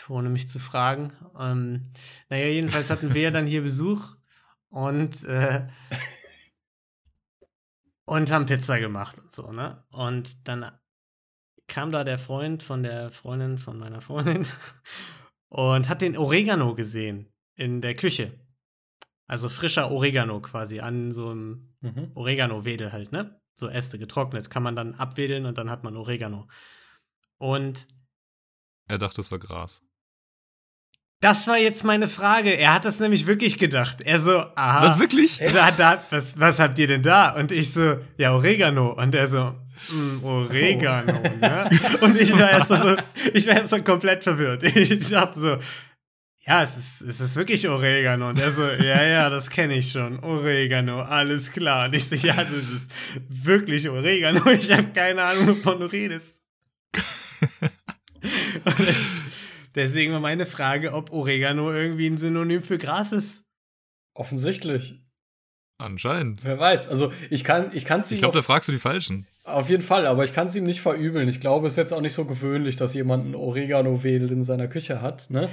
[0.07, 0.16] Fall.
[0.16, 1.12] ohne mich zu fragen.
[1.38, 1.92] Ähm,
[2.31, 4.16] naja, jedenfalls hatten wir ja dann hier Besuch
[4.70, 5.66] und äh,
[8.07, 9.85] und haben Pizza gemacht und so, ne?
[9.92, 10.70] Und dann
[11.66, 14.46] kam da der Freund von der Freundin von meiner Freundin
[15.49, 18.38] und hat den Oregano gesehen in der Küche.
[19.27, 22.12] Also frischer Oregano quasi an so einem mhm.
[22.15, 23.41] Oregano-Wedel halt, ne?
[23.55, 24.51] So Äste getrocknet.
[24.51, 26.47] Kann man dann abwedeln und dann hat man Oregano.
[27.39, 27.87] Und
[28.89, 29.83] er dachte, es war Gras.
[31.21, 32.51] Das war jetzt meine Frage.
[32.57, 34.03] Er hat das nämlich wirklich gedacht.
[34.03, 34.85] Er so, aha.
[34.85, 35.39] Was wirklich?
[35.39, 37.35] Da, da, was, was habt ihr denn da?
[37.35, 38.93] Und ich so, ja, Oregano.
[38.93, 39.55] Und er so,
[39.91, 41.37] mm, Oregano, oh.
[41.41, 41.71] ne?
[42.03, 42.97] Und ich war erst so,
[43.33, 44.62] ich war erst so komplett verwirrt.
[44.77, 45.57] Ich dachte so,
[46.46, 48.28] ja, es ist, es ist wirklich Oregano.
[48.28, 50.20] Und er so, ja, ja, das kenne ich schon.
[50.20, 51.87] Oregano, alles klar.
[51.87, 52.90] Und ich so, ja, das ist
[53.28, 54.40] wirklich Oregano.
[54.50, 56.40] Ich habe keine Ahnung, wovon du redest.
[59.74, 63.44] Deswegen war meine Frage, ob Oregano irgendwie ein Synonym für Gras ist.
[64.14, 65.00] Offensichtlich.
[65.78, 66.44] Anscheinend.
[66.44, 66.88] Wer weiß.
[66.88, 69.26] Also ich kann ich kann's ihm Ich glaube, da fragst du die Falschen.
[69.44, 71.28] auf jeden Fall, aber ich kann es ihm nicht verübeln.
[71.28, 74.68] Ich glaube, es ist jetzt auch nicht so gewöhnlich, dass jemand ein Oregano-Wedel in seiner
[74.68, 75.50] Küche hat, ne?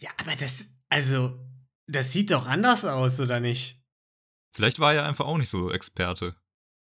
[0.00, 1.38] Ja, aber das, also,
[1.86, 3.82] das sieht doch anders aus, oder nicht?
[4.52, 6.34] Vielleicht war er einfach auch nicht so Experte.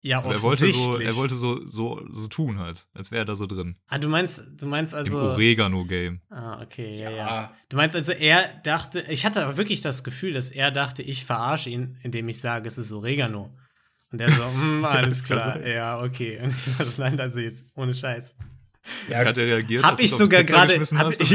[0.02, 1.08] Ja, Aber er wollte so, offensichtlich.
[1.08, 3.78] er wollte so, so, so tun halt, als wäre er da so drin.
[3.88, 5.18] Ah, du meinst, du meinst Im also.
[5.18, 6.22] Oregano-Game.
[6.30, 7.54] Ah, okay, ja, ja.
[7.70, 11.26] Du meinst also, er dachte, ich hatte aber wirklich das Gefühl, dass er dachte, ich
[11.26, 13.54] verarsche ihn, indem ich sage, es ist Oregano.
[14.12, 16.40] Und er so, hm, alles klar, ja, okay.
[16.44, 18.36] Und ich das nein, also jetzt, ohne Scheiß.
[19.10, 19.84] Ja, Hat er reagiert?
[19.84, 20.74] Hab als du ich sogar Pizza gerade,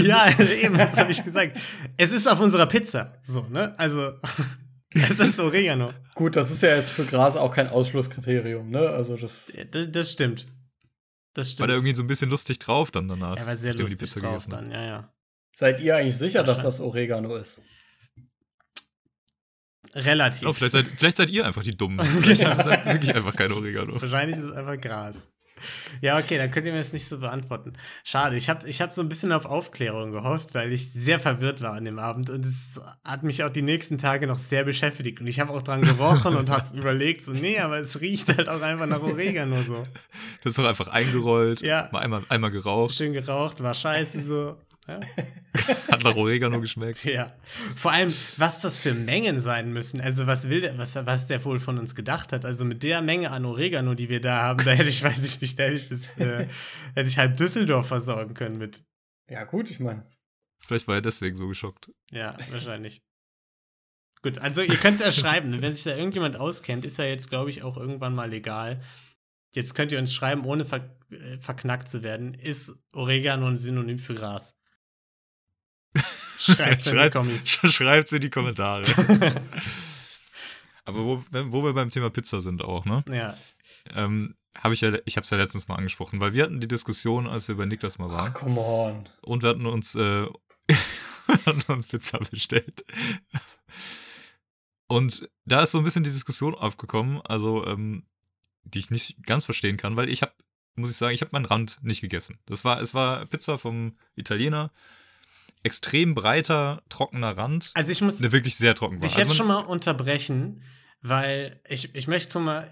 [0.03, 1.57] ja, eben, das habe ich gesagt.
[1.97, 3.75] Es ist auf unserer Pizza, so, ne?
[3.79, 4.13] Also,
[4.95, 5.93] es ist Oregano.
[6.15, 8.89] gut, das ist ja jetzt für Gras auch kein Ausschlusskriterium, ne?
[8.91, 9.53] Also das.
[9.55, 10.47] Ja, Das, das stimmt.
[11.35, 11.69] Das War stimmt.
[11.71, 13.37] der irgendwie so ein bisschen lustig drauf dann danach.
[13.37, 15.13] er war sehr er die lustig Pizza drauf dann, ja, ja.
[15.55, 17.61] Seid ihr eigentlich sicher, dass das Oregano ist?
[19.95, 20.49] Relativ.
[20.49, 21.99] Oh, vielleicht, seid, vielleicht seid ihr einfach die Dummen.
[22.23, 24.01] Vielleicht ist es halt wirklich einfach kein Oregano.
[24.01, 25.29] Wahrscheinlich ist es einfach Gras.
[26.01, 27.73] Ja, okay, dann könnt ihr mir das nicht so beantworten.
[28.05, 31.61] Schade, ich habe ich hab so ein bisschen auf Aufklärung gehofft, weil ich sehr verwirrt
[31.63, 35.21] war an dem Abend und es hat mich auch die nächsten Tage noch sehr beschäftigt.
[35.21, 38.49] Und ich habe auch dran gerochen und habe überlegt, so, nee, aber es riecht halt
[38.49, 39.87] auch einfach nach Oregano so.
[40.43, 41.89] Das ist doch einfach eingerollt, Ja.
[41.93, 44.57] mal einmal, einmal geraucht, Schön geraucht, war scheiße so.
[44.89, 45.01] Ja.
[45.91, 47.05] hat nach Oregano geschmeckt.
[47.05, 47.37] ja.
[47.77, 50.01] Vor allem, was das für Mengen sein müssen.
[50.01, 52.45] Also, was will der, was, was der wohl von uns gedacht hat.
[52.45, 55.41] Also, mit der Menge an Oregano, die wir da haben, da hätte ich, weiß ich
[55.41, 56.49] nicht, da hätte ich das, äh,
[56.95, 58.83] hätte ich halb Düsseldorf versorgen können mit.
[59.31, 60.07] Ja, gut, ich meine.
[60.65, 61.91] Vielleicht war er deswegen so geschockt.
[62.11, 63.03] Ja, wahrscheinlich.
[64.23, 65.61] Gut, also ihr könnt es ja schreiben.
[65.61, 68.81] Wenn sich da irgendjemand auskennt, ist ja jetzt, glaube ich, auch irgendwann mal legal.
[69.55, 72.35] Jetzt könnt ihr uns schreiben, ohne ver äh, verknackt zu werden.
[72.35, 74.57] Ist Oregano ein Synonym für Gras?
[76.39, 77.17] Schreibt Schreibt-.
[77.73, 78.83] Schreibt's in die Kommentare.
[80.85, 83.05] Aber wo, wo wir beim Thema Pizza sind auch, ne?
[83.09, 83.37] ja.
[83.95, 86.69] Ähm, habe ich ja, ich habe es ja letztens mal angesprochen, weil wir hatten die
[86.69, 89.09] Diskussion, als wir bei Niklas mal Ach, waren, come on.
[89.23, 90.27] und wir hatten uns, äh,
[91.27, 92.85] hatten uns Pizza bestellt.
[94.89, 98.07] Und da ist so ein bisschen die Diskussion aufgekommen, also ähm,
[98.65, 100.33] die ich nicht ganz verstehen kann, weil ich habe,
[100.75, 102.39] muss ich sagen, ich habe meinen Rand nicht gegessen.
[102.47, 104.71] Das war, es war Pizza vom Italiener,
[105.63, 109.01] extrem breiter, trockener Rand, Also ich muss der wirklich sehr trocken war.
[109.01, 110.63] dich Also jetzt schon mal unterbrechen,
[111.01, 112.69] weil ich, ich möchte, guck mal,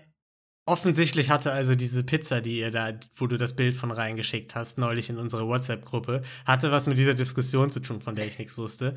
[0.67, 4.79] offensichtlich hatte also diese Pizza, die ihr da, wo du das Bild von reingeschickt hast,
[4.79, 8.57] neulich in unsere WhatsApp-Gruppe, hatte was mit dieser Diskussion zu tun, von der ich nichts
[8.57, 8.95] wusste.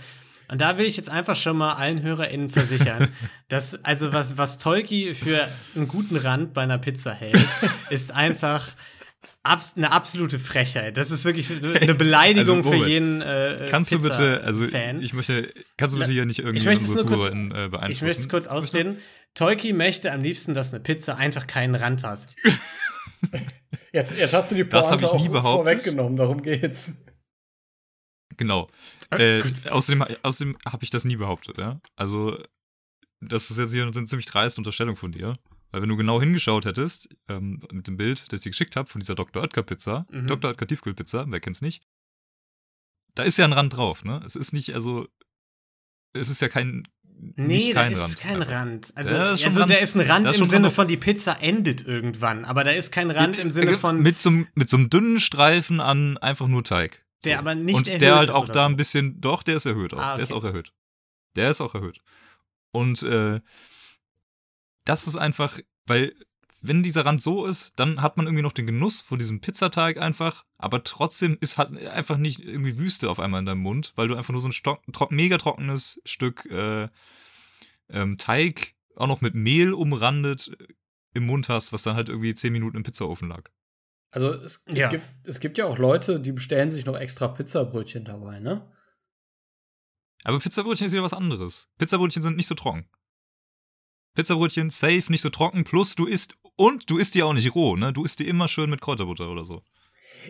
[0.49, 3.09] Und da will ich jetzt einfach schon mal allen HörerInnen versichern,
[3.47, 7.43] dass, also was, was Tolki für einen guten Rand bei einer Pizza hält,
[7.89, 8.67] ist einfach
[9.43, 10.95] abs eine absolute Frechheit.
[10.97, 15.01] Das ist wirklich eine Beleidigung Also, für jeden äh, Kannst du bitte, also Fan.
[15.01, 17.51] ich möchte, kannst du bitte hier nicht irgendwie Ich möchte es unsere nur kurz- Zuhörerinnen
[17.51, 17.91] äh, beeinflussen?
[17.91, 18.97] Ich möchte es kurz ausreden.
[19.33, 22.27] Tolki möchte am liebsten, dass eine Pizza einfach keinen Rand hat.
[23.91, 25.67] Jetzt, jetzt hast du die Pointe ich nie auch behauptet.
[25.67, 26.93] vorweggenommen, darum geht's.
[28.37, 28.69] Genau.
[29.11, 31.79] Äh, Äh, außerdem außerdem habe ich das nie behauptet, ja.
[31.95, 32.41] Also,
[33.21, 35.33] das ist jetzt hier eine ziemlich dreiste Unterstellung von dir.
[35.73, 38.87] Weil wenn du genau hingeschaut hättest, ähm, mit dem Bild, das ich dir geschickt habe,
[38.87, 39.41] von dieser Dr.
[39.41, 40.27] Oetker Pizza, Mhm.
[40.27, 40.51] Dr.
[40.51, 41.83] Oetker Tiefkühlpizza, wer kennt's nicht,
[43.15, 44.21] da ist ja ein Rand drauf, ne?
[44.25, 45.07] Es ist nicht, also,
[46.13, 46.87] es ist ja kein,
[47.35, 48.19] Nee, da ist Rand.
[48.19, 48.91] kein Rand.
[48.95, 49.71] Also, Ja, da ist schon also Rand.
[49.71, 52.43] da ist ein Rand ist im Sinne von, die Pizza endet irgendwann.
[52.45, 55.19] Aber da ist kein Rand im Sinne von, Mit so, einem- mit so einem dünnen
[55.19, 57.03] Streifen an einfach nur Teig.
[57.23, 58.59] Der aber nicht Und erhöht der halt auch da so.
[58.61, 59.99] ein bisschen, doch, der ist erhöht auch.
[59.99, 60.39] Ah, Der ist okay.
[60.39, 60.73] auch erhöht.
[61.35, 61.99] Der ist auch erhöht.
[62.73, 63.39] Und äh,
[64.85, 66.13] das ist einfach, weil
[66.61, 69.97] wenn dieser Rand so ist, dann hat man irgendwie noch den Genuss von diesem Pizzateig
[69.97, 74.07] einfach, aber trotzdem ist halt einfach nicht irgendwie Wüste auf einmal in deinem Mund, weil
[74.07, 76.87] du einfach nur so ein stock, tro mega trockenes Stück äh,
[77.89, 80.67] ähm, Teig auch noch mit Mehl umrandet äh,
[81.15, 83.49] im Mund hast, was dann halt irgendwie 10 Minuten im Pizzaofen lag.
[84.11, 84.87] Also es, es, Ja.
[84.89, 88.71] gibt, es gibt ja auch Leute, die bestellen sich noch extra Pizzabrötchen dabei, ne?
[90.23, 91.67] Aber Pizzabrötchen ist wieder was anderes.
[91.77, 92.87] Pizzabrötchen sind nicht so trocken.
[94.15, 97.75] Pizzabrötchen safe, nicht so trocken, plus du isst und du isst die auch nicht roh,
[97.75, 97.93] ne?
[97.93, 99.61] Du isst die immer schön mit Kräuterbutter oder so.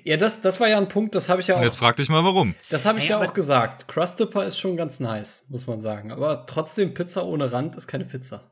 [0.04, 1.98] Ja, das, das war ja ein Punkt, das habe ich ja Und jetzt auch, frag
[1.98, 2.56] dich mal warum.
[2.70, 3.88] das habe ich ja aber- auch gesagt.
[3.88, 6.12] Crustipper ist schon ganz nice, muss man sagen.
[6.12, 8.52] Aber trotzdem, Pizza ohne Rand ist keine Pizza.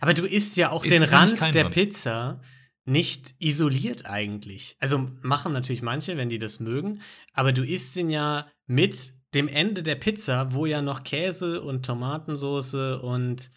[0.00, 1.74] Aber du isst ja auch Ist den Rand der Rand.
[1.74, 2.40] Pizza
[2.86, 4.76] nicht isoliert eigentlich.
[4.80, 7.02] Also machen natürlich manche, wenn die das mögen,
[7.34, 11.84] aber du isst ihn ja mit dem Ende der Pizza, wo ja noch Käse und
[11.84, 13.50] Tomatensoße und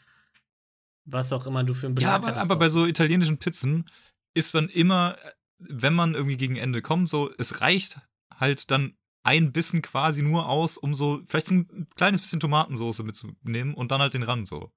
[1.12, 3.90] was auch immer du für ein Belag Ja, aber, aber bei so italienischen Pizzen
[4.34, 5.18] ist man immer,
[5.60, 8.00] wenn man irgendwie gegen Ende kommt, so, es reicht
[8.34, 13.00] halt dann ein Bissen quasi nur aus, um so vielleicht so ein kleines bisschen Tomatensauce
[13.04, 14.72] mitzunehmen und dann halt den Rand so.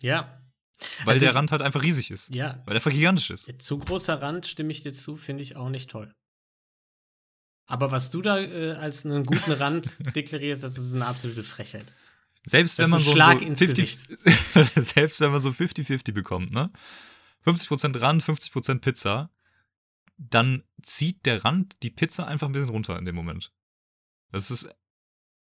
[0.00, 0.40] Ja.
[1.04, 2.34] Weil Also der ich- Rand halt einfach riesig ist.
[2.34, 2.54] Ja.
[2.64, 3.60] Weil der einfach gigantisch ist.
[3.60, 6.14] Zu großer Rand stimme ich dir zu, finde ich auch nicht toll.
[7.66, 11.86] Aber was du da äh, als einen guten Rand deklariert das ist eine absolute Frechheit.
[12.46, 13.98] Selbst wenn man so, so ins 50,
[14.76, 16.70] selbst wenn man so 50-50 bekommt, ne?
[17.44, 19.30] 50% Rand, 50% Pizza,
[20.16, 23.52] dann zieht der Rand die Pizza einfach ein bisschen runter in dem Moment.
[24.32, 24.68] Das ist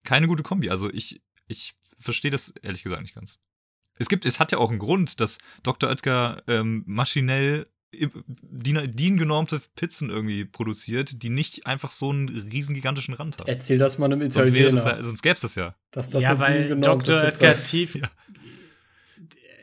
[0.04, 0.69] keine gute Kombi.
[0.69, 3.39] Also ich, ich verstehe das ehrlich gesagt nicht ganz.
[3.98, 5.89] Es gibt, es hat ja auch einen Grund, dass Dr.
[5.89, 13.38] Oetker ähm, maschinell DIN-genormte Pizzen irgendwie produziert, die nicht einfach so einen riesen gigantischen Rand
[13.39, 13.47] haben.
[13.47, 14.71] Erzähl das mal einem Sonst, wäre Italiener.
[14.71, 15.75] das, ja- sonst gäbe es das ja.
[15.91, 17.23] dass das ja, weil Dr.
[17.23, 17.69] Ist.
[17.69, 17.95] tief.
[17.95, 18.10] Ja.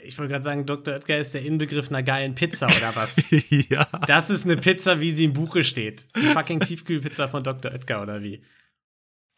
[0.04, 0.94] Ich wollte gerade sagen, Dr.
[0.94, 3.16] Oetker ist der Inbegriff einer geilen Pizza oder was?
[3.50, 3.86] ja.
[4.06, 6.08] Das ist eine Pizza, wie sie im Buche steht.
[6.16, 7.70] Die fucking Tiefkühlpizza von Dr.
[7.70, 8.42] Oetker oder wie?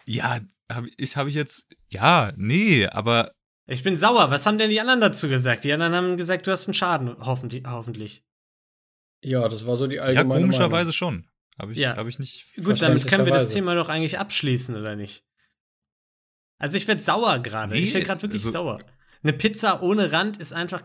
[0.06, 1.66] Ja, habe ich, hab ich jetzt.
[1.90, 3.32] Ja, nee, aber
[3.66, 4.30] Ich bin sauer.
[4.30, 5.64] Was haben denn die anderen dazu gesagt?
[5.64, 7.64] Die anderen haben gesagt, du hast einen Schaden, hoffentlich.
[7.66, 8.24] hoffentlich.
[9.22, 10.92] Ja, das war so die ja, allgemeine komischerweise Meinung.
[10.92, 11.28] schon.
[11.58, 11.96] Habe ich, Ja.
[11.96, 12.46] hab ich nicht.
[12.56, 13.50] Gut, damit können wir das.
[13.50, 15.24] Thema doch eigentlich abschließen, oder nicht?
[16.58, 17.76] Also ich werde sauer gerade.
[17.76, 18.78] ich Nee, werde gerade wirklich also- sauer.
[19.22, 20.82] Eine Pizza ohne Rand ist einfach.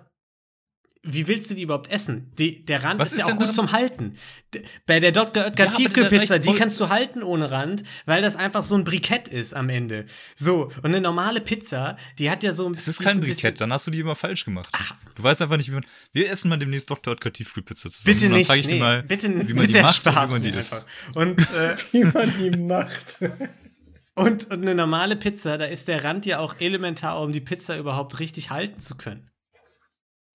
[1.07, 2.31] Wie willst du die überhaupt essen?
[2.37, 4.15] Die, der Rand ist, ist ja auch gut daran- zum Halten.
[4.85, 5.45] Bei der Dr.
[5.45, 9.27] Oetker Ja, Tiefkühlpizza, die kannst du halten ohne Rand, weil das einfach so ein Brikett
[9.27, 10.05] ist am Ende.
[10.35, 13.35] So, und eine normale Pizza, die hat ja so ein Es ist kein ein Brikett,
[13.37, 14.69] bisschen- dann hast du die immer falsch gemacht.
[15.15, 15.85] Du weißt einfach nicht, wie man.
[16.13, 17.13] Wir essen mal demnächst Dr.
[17.13, 18.15] Oetker Tiefkühlpizza zusammen.
[18.15, 20.13] Bitte dann nicht, zeig ich nee, dir mal, bitte wie man bitte die macht und
[20.15, 20.85] wie man die mir isst.
[21.15, 23.19] Und äh, Wie man die macht.
[24.15, 27.77] Und, und eine normale Pizza, da ist der Rand ja auch elementar, um die Pizza
[27.77, 29.29] überhaupt richtig halten zu können.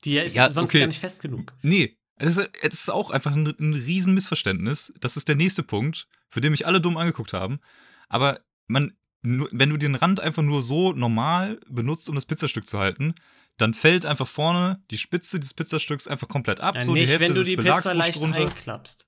[0.04, 0.80] Die ist Ja, sonst okay.
[0.80, 1.52] gar nicht fest genug.
[1.62, 4.92] Nee, es ist, es ist auch einfach ein, ein riesen Missverständnis.
[5.00, 7.60] Das ist der nächste Punkt, für den mich alle dumm angeguckt haben.
[8.08, 12.78] Aber man, wenn du den Rand einfach nur so normal benutzt, um das Pizzastück zu
[12.78, 13.14] halten,
[13.58, 16.74] dann fällt einfach vorne die Spitze des Pizzastücks einfach komplett ab.
[16.74, 18.40] Ja, so die nicht, Hälfte wenn du des die Belags Pizza leicht runter.
[18.46, 19.06] einklappst.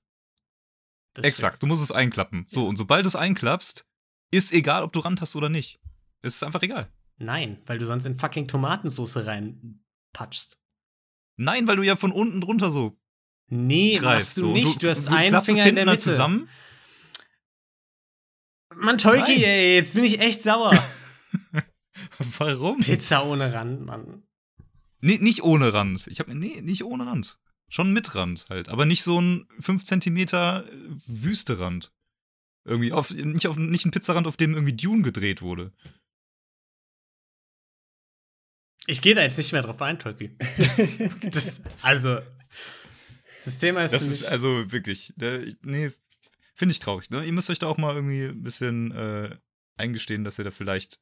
[1.13, 2.45] Das Exakt, du musst es einklappen.
[2.49, 3.85] So, und sobald du es einklappst,
[4.31, 5.79] ist egal, ob du Rand hast oder nicht.
[6.21, 6.83] Es ist einfach egal.
[6.83, 7.27] stimmt.
[7.27, 10.59] Nein, weil du sonst in fucking Tomatensauce reinpatschst.
[11.37, 12.97] Nein, weil du ja von unten drunter so
[13.47, 14.03] Nee, greifst.
[14.29, 14.53] machst du so.
[14.53, 14.83] Nicht.
[14.83, 15.97] Du, hast einen klappst es Finger in der Mitte.
[15.99, 16.49] zusammen.
[18.75, 20.71] Mann, Tolki, ey, jetzt bin ich echt sauer.
[22.39, 22.79] Warum?
[22.79, 24.23] Pizza ohne Rand, Mann.
[25.01, 26.07] Nee, nicht ohne Rand.
[26.07, 27.37] Ich hab, nee, nicht ohne Rand.
[27.69, 28.69] Schon mit Rand halt.
[28.69, 30.63] Aber nicht so ein 5 cm
[31.07, 31.91] Wüsterand.
[32.63, 35.71] Irgendwie auf, nicht, auf, nicht ein Pizzarand, auf dem irgendwie Dune gedreht wurde.
[38.87, 40.37] Ich gehe da jetzt nicht mehr drauf ein, Tolki.
[41.31, 42.19] das, also,
[43.43, 45.91] das Thema ist, Das ist also wirklich, ich- nee,
[46.53, 47.09] finde ich traurig.
[47.09, 47.23] Ne?
[47.25, 49.35] Ihr müsst euch da auch mal irgendwie ein bisschen äh,
[49.77, 50.99] eingestehen, dass ihr da vielleicht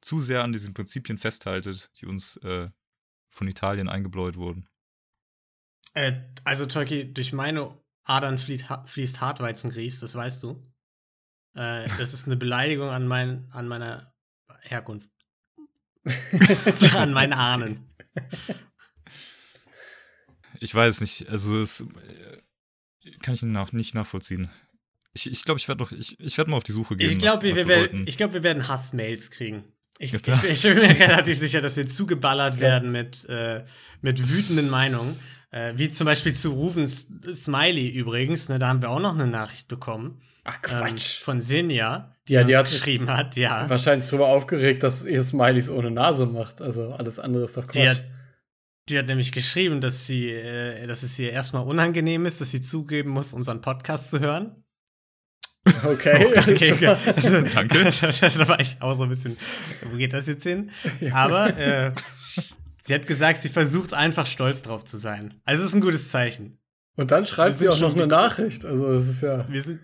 [0.00, 2.68] zu sehr an diesen Prinzipien festhaltet, die uns äh,
[3.30, 4.68] von Italien eingebläut wurden.
[5.94, 6.12] Äh,
[6.44, 10.62] also, Tolki, durch meine Adern fließt, fließt Hartweizengrieß, das weißt du.
[11.54, 14.14] Äh, das ist eine Beleidigung an, mein, an meiner
[14.62, 15.08] Herkunft.
[16.96, 17.88] an meinen Ahnen.
[20.60, 24.50] Ich weiß nicht, also das äh, kann ich nach, nicht nachvollziehen.
[25.12, 27.10] Ich glaube, ich, glaub, ich werde doch, ich, ich werde mal auf die Suche gehen.
[27.10, 29.64] Ich glaube, wir, werden, ich glaub, wir werden Hassmails kriegen.
[29.98, 33.64] Ich, ich, bin- ich bin mir relativ sicher, dass wir zugeballert werden mit, äh,
[34.00, 35.18] mit wütenden Meinungen.
[35.52, 38.48] Äh, wie zum Beispiel zu Rufens Smiley übrigens.
[38.48, 40.20] Ne, da haben wir auch noch eine Nachricht bekommen.
[40.42, 41.20] Ach Ähm, Quatsch.
[41.22, 43.36] von Sinja, die, Ja, die hat- geschrieben hat.
[43.36, 43.68] Ja.
[43.68, 46.60] Wahrscheinlich drüber aufgeregt, dass ihr Smileys ohne Nase macht.
[46.62, 47.74] Also alles andere ist doch Quatsch.
[47.76, 48.04] Die hat,
[48.88, 52.60] die hat nämlich geschrieben, dass, sie, äh, dass es ihr erstmal unangenehm ist, dass sie
[52.60, 54.62] zugeben muss, unseren Podcast zu hören.
[55.84, 56.26] okay.
[56.36, 56.96] Okay, okay.
[57.16, 57.84] Also, Danke.
[58.38, 59.36] da war ich auch so ein bisschen,
[59.90, 60.70] wo geht das jetzt hin?
[61.12, 61.92] Aber äh,
[62.82, 65.40] sie hat gesagt, sie versucht einfach stolz drauf zu sein.
[65.44, 66.58] Also es ist ein gutes Zeichen.
[66.96, 68.64] Und dann schreibt sie auch noch eine Nachricht.
[68.64, 69.46] Also es ist ja.
[69.50, 69.80] Wir sind,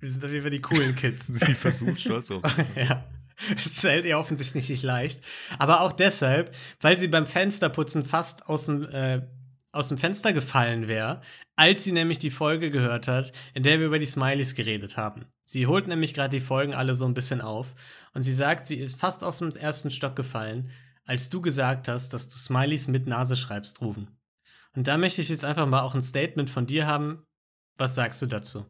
[0.00, 1.26] wir sind auf jeden Fall die coolen Kids.
[1.32, 2.42] Sie versucht stolz auf.
[2.76, 3.04] ja.
[3.54, 5.20] Es fällt ihr offensichtlich nicht leicht.
[5.58, 9.22] Aber auch deshalb, weil sie beim Fensterputzen fast aus dem, äh,
[9.70, 11.20] aus dem Fenster gefallen wäre,
[11.54, 15.26] als sie nämlich die Folge gehört hat, in der wir über die Smileys geredet haben.
[15.44, 17.74] Sie holt nämlich gerade die Folgen alle so ein bisschen auf
[18.12, 20.70] und sie sagt, sie ist fast aus dem ersten Stock gefallen,
[21.04, 24.08] als du gesagt hast, dass du Smileys mit Nase schreibst, rufen.
[24.76, 27.24] Und da möchte ich jetzt einfach mal auch ein Statement von dir haben.
[27.76, 28.66] Was sagst du dazu?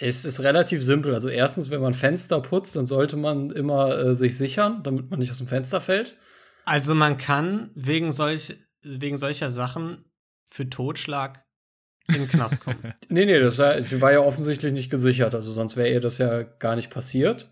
[0.00, 1.14] Es ist relativ simpel.
[1.14, 5.20] Also erstens, wenn man Fenster putzt, dann sollte man immer äh, sich sichern, damit man
[5.20, 6.16] nicht aus dem Fenster fällt.
[6.64, 10.04] Also man kann wegen, solch, wegen solcher Sachen
[10.48, 11.44] für Totschlag
[12.08, 12.94] in den Knast kommen.
[13.08, 16.18] Nee, nee, das war, sie war ja offensichtlich nicht gesichert, also sonst wäre ihr das
[16.18, 17.48] ja gar nicht passiert.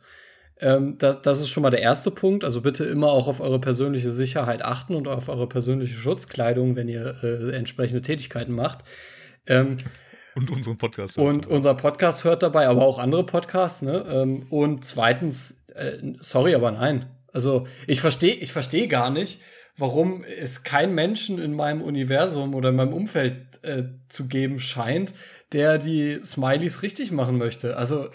[0.63, 2.45] Ähm, das, das ist schon mal der erste Punkt.
[2.45, 6.89] Also bitte immer auch auf eure persönliche Sicherheit achten und auf eure persönliche Schutzkleidung, wenn
[6.89, 8.81] ihr äh, entsprechende Tätigkeiten macht.
[9.47, 9.79] Ähm,
[10.35, 11.19] Und unseren Podcast.
[11.19, 13.83] und unser Podcast hört dabei, aber auch andere Podcasts.
[13.83, 14.05] Ne?
[14.09, 17.07] Ähm, und zweitens, äh, sorry, aber nein.
[17.33, 19.41] Also ich verstehe ich versteh gar nicht,
[19.77, 25.15] warum es keinen Menschen in meinem Universum oder in meinem Umfeld äh, zu geben scheint,
[25.53, 27.77] der die Smileys richtig machen möchte.
[27.77, 28.11] Also äh,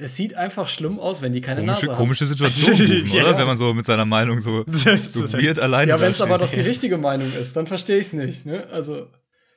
[0.00, 2.70] es sieht einfach schlimm aus, wenn die keine komische, Nase komische Situation
[3.02, 3.24] rufen, Ja.
[3.24, 3.38] oder?
[3.38, 6.00] Wenn man so mit seiner Meinung so, so weird alleine haben.
[6.00, 8.46] Ja, wenn es aber doch die richtige Meinung ist, dann verstehe ich es nicht.
[8.46, 8.66] Ne?
[8.70, 9.08] Also,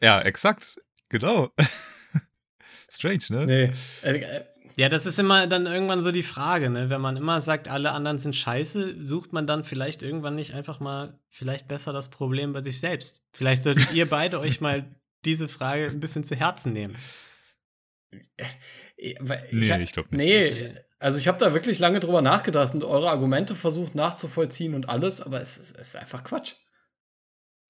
[0.01, 0.79] Ja, exakt.
[1.09, 1.49] Genau.
[3.01, 3.45] Strange, ne?
[3.45, 3.71] nee.
[4.07, 4.43] Äh, äh,
[4.77, 6.89] Ja, das ist immer dann irgendwann so die Frage, ne?
[6.89, 10.79] Wenn man immer sagt, alle anderen sind scheiße, sucht man dann vielleicht irgendwann nicht einfach
[10.79, 13.23] mal vielleicht besser das Problem bei sich selbst.
[13.33, 16.95] Vielleicht solltet ihr beide euch mal diese Frage ein bisschen zu Herzen nehmen.
[18.97, 20.19] äh, weil Nee, ich glaub nicht.
[20.19, 24.89] Nee, also ich habe da wirklich lange drüber nachgedacht und eure Argumente versucht nachzuvollziehen und
[24.89, 26.53] alles, aber es ist, es ist einfach Quatsch.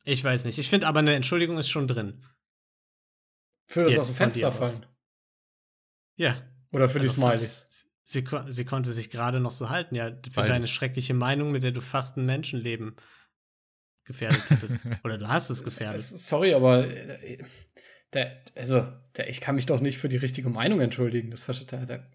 [0.03, 0.57] Ich weiß nicht.
[0.57, 2.25] Ich finde aber eine Entschuldigung ist schon drin.
[3.65, 4.85] Für das Jetzt aus dem Fenster fallen.
[6.21, 6.35] Ja.
[6.71, 7.63] Oder für die Also Smileys.
[7.63, 10.49] fast- Sie, sie konnte sich gerade noch so halten, ja, für Beides.
[10.49, 12.95] deine schreckliche Meinung, mit der du fast ein Menschenleben
[14.03, 14.79] gefährdet hättest.
[15.05, 16.01] Oder du hast es gefährdet.
[16.01, 17.37] Sorry, aber äh,
[18.13, 21.31] der, also, der, ich kann mich doch nicht für die richtige Meinung entschuldigen.
[21.31, 22.05] Das versteht der,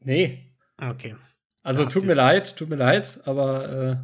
[0.00, 0.56] Nee.
[0.78, 1.14] Okay.
[1.62, 3.96] Also tut mir leid, tut mir leid, aber äh,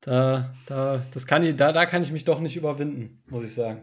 [0.00, 3.52] da, da, das kann ich, da, da kann ich mich doch nicht überwinden, muss ich
[3.52, 3.82] sagen.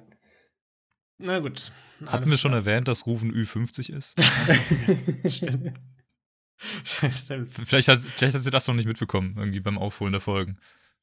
[1.23, 1.71] Na gut.
[2.07, 2.61] Hatten wir schon klar.
[2.61, 4.15] erwähnt, dass Rufen Ü50 ist?
[5.31, 5.73] Stimmt.
[6.83, 7.53] Stimmt.
[7.65, 10.57] vielleicht, hat, vielleicht hat sie das noch nicht mitbekommen, irgendwie beim Aufholen der Folgen.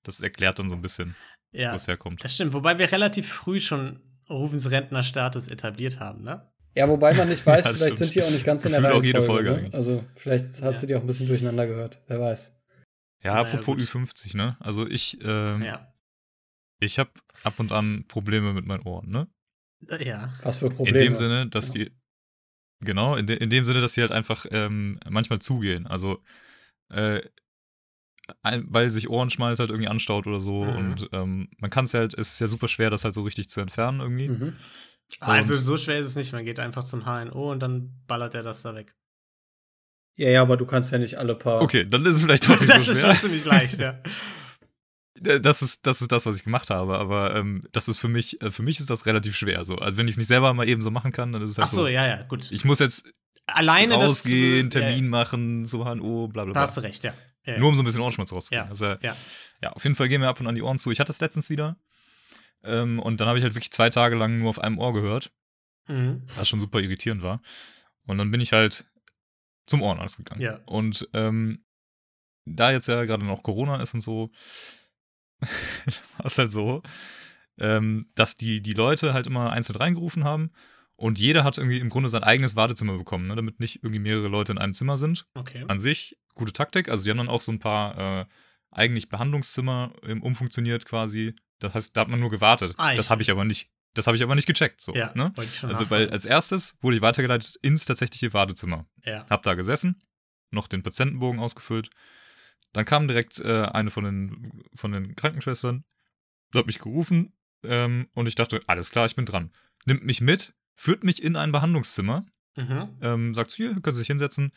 [0.04, 1.14] Das erklärt dann so ein bisschen,
[1.52, 2.22] wo Ja, es herkommt.
[2.22, 2.52] das stimmt.
[2.52, 4.00] Wobei wir relativ früh schon
[4.30, 6.48] Rufens Rentnerstatus etabliert haben, ne?
[6.76, 7.98] Ja, wobei man nicht weiß, Ja, vielleicht stimmt.
[7.98, 9.56] sind die auch nicht ganz in der Gefühlt auch jede Reihenfolge, Folge ne?
[9.66, 9.74] eigentlich.
[9.74, 10.78] Also vielleicht hat Ja.
[10.78, 12.00] sie die auch ein bisschen durcheinander gehört.
[12.06, 12.52] Wer weiß.
[13.24, 13.80] Ja, Naja, apropos gut.
[13.80, 14.56] Ü50, ne?
[14.60, 15.92] Also ich, ähm, Ja.
[16.78, 17.10] ich habe
[17.42, 19.26] ab und an Probleme mit meinen Ohren, ne?
[20.00, 20.32] Ja.
[20.42, 20.98] Was für Probleme.
[20.98, 21.90] In dem Sinne, dass die,
[22.80, 25.86] genau, in, de, in dem Sinne, dass sie halt einfach ähm, manchmal zugehen.
[25.86, 26.22] Also,
[26.90, 27.20] äh,
[28.42, 30.64] ein, weil sich Ohrenschmalz halt irgendwie anstaut oder so.
[30.64, 30.76] Mhm.
[30.76, 33.48] Und ähm, man kann es halt, es ist ja super schwer, das halt so richtig
[33.48, 34.28] zu entfernen irgendwie.
[34.28, 34.52] Mhm.
[35.20, 36.32] Also Und- so schwer ist es nicht.
[36.32, 38.94] Man geht einfach zum HNO und dann ballert er das da weg.
[40.18, 41.62] Ja, ja, aber du kannst ja nicht alle paar.
[41.62, 43.14] Okay, dann ist es vielleicht doch nicht Das so ist schwer.
[43.14, 44.02] schon ziemlich leicht, ja.
[45.24, 48.08] Äh, Das ist, das ist das, was ich gemacht habe, aber ähm, das ist für
[48.08, 49.64] mich, äh, für mich ist das relativ schwer.
[49.64, 49.76] So.
[49.76, 51.68] Also wenn ich es nicht selber mal eben so machen kann, dann ist es halt
[51.68, 52.50] Ach so, ja, ja, gut.
[52.50, 53.12] Ich muss jetzt
[53.46, 54.80] Alleine rausgehen, das.
[54.82, 56.60] Termin Ja, machen, so HNO, bla bla da bla.
[56.62, 57.14] hast du recht, ja.
[57.44, 57.58] ja.
[57.58, 58.64] Nur um so ein bisschen Ohrenschmalz rauszukriegen.
[58.66, 59.16] Ja, Also, ja.
[59.62, 60.90] ja, auf jeden Fall gehen wir ab und an die Ohren zu.
[60.90, 61.76] Ich hatte es letztens wieder.
[62.62, 65.30] Ähm, und dann habe ich halt wirklich zwei Tage lang nur auf einem Ohr gehört,
[65.88, 66.24] Mhm.
[66.36, 67.40] was schon super irritierend war.
[68.06, 68.84] Und dann bin ich halt
[69.66, 70.42] zum Ohrenarzt gegangen.
[70.42, 70.60] Ja.
[70.66, 71.64] Und ähm,
[72.44, 74.30] da jetzt ja gerade noch Corona ist und so,
[76.16, 76.82] war es halt so,
[77.58, 80.50] ähm, dass die, die Leute halt immer einzeln reingerufen haben
[80.96, 84.28] und jeder hat irgendwie im Grunde sein eigenes Wartezimmer bekommen, ne, damit nicht irgendwie mehrere
[84.28, 85.26] Leute in einem Zimmer sind.
[85.34, 85.64] Okay.
[85.68, 86.88] An sich gute Taktik.
[86.88, 88.26] Also die haben dann auch so ein paar äh,
[88.70, 91.34] eigentlich Behandlungszimmer umfunktioniert quasi.
[91.58, 92.74] Das heißt, da hat man nur gewartet.
[92.78, 93.70] Ah, das habe ich aber nicht.
[93.94, 94.80] Das habe ich aber nicht gecheckt.
[94.80, 95.32] So, Ja, ne?
[95.62, 98.86] Also, weil als erstes wurde ich weitergeleitet ins tatsächliche Wartezimmer.
[99.04, 99.24] Ja.
[99.30, 100.02] Hab da gesessen,
[100.50, 101.90] noch den Patientenbogen ausgefüllt.
[102.72, 105.84] Dann kam direkt äh, eine von den, von den Krankenschwestern,
[106.54, 107.32] hat mich gerufen
[107.64, 109.50] ähm, und ich dachte, alles klar, ich bin dran.
[109.86, 112.26] Nimmt mich mit, führt mich in ein Behandlungszimmer,
[112.56, 112.98] Mhm.
[113.02, 114.50] ähm, sagt, hier, können Sie sich hinsetzen,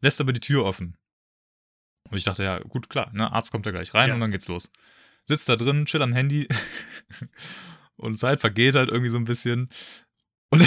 [0.00, 0.96] lässt aber die Tür offen.
[2.10, 4.14] Und ich dachte, ja, gut, klar, ne, Arzt kommt da gleich rein Ja.
[4.14, 4.70] und dann geht's los.
[5.24, 6.48] Sitzt da drin, chill am Handy
[7.96, 9.68] und Zeit vergeht halt irgendwie so ein bisschen.
[10.50, 10.62] Und,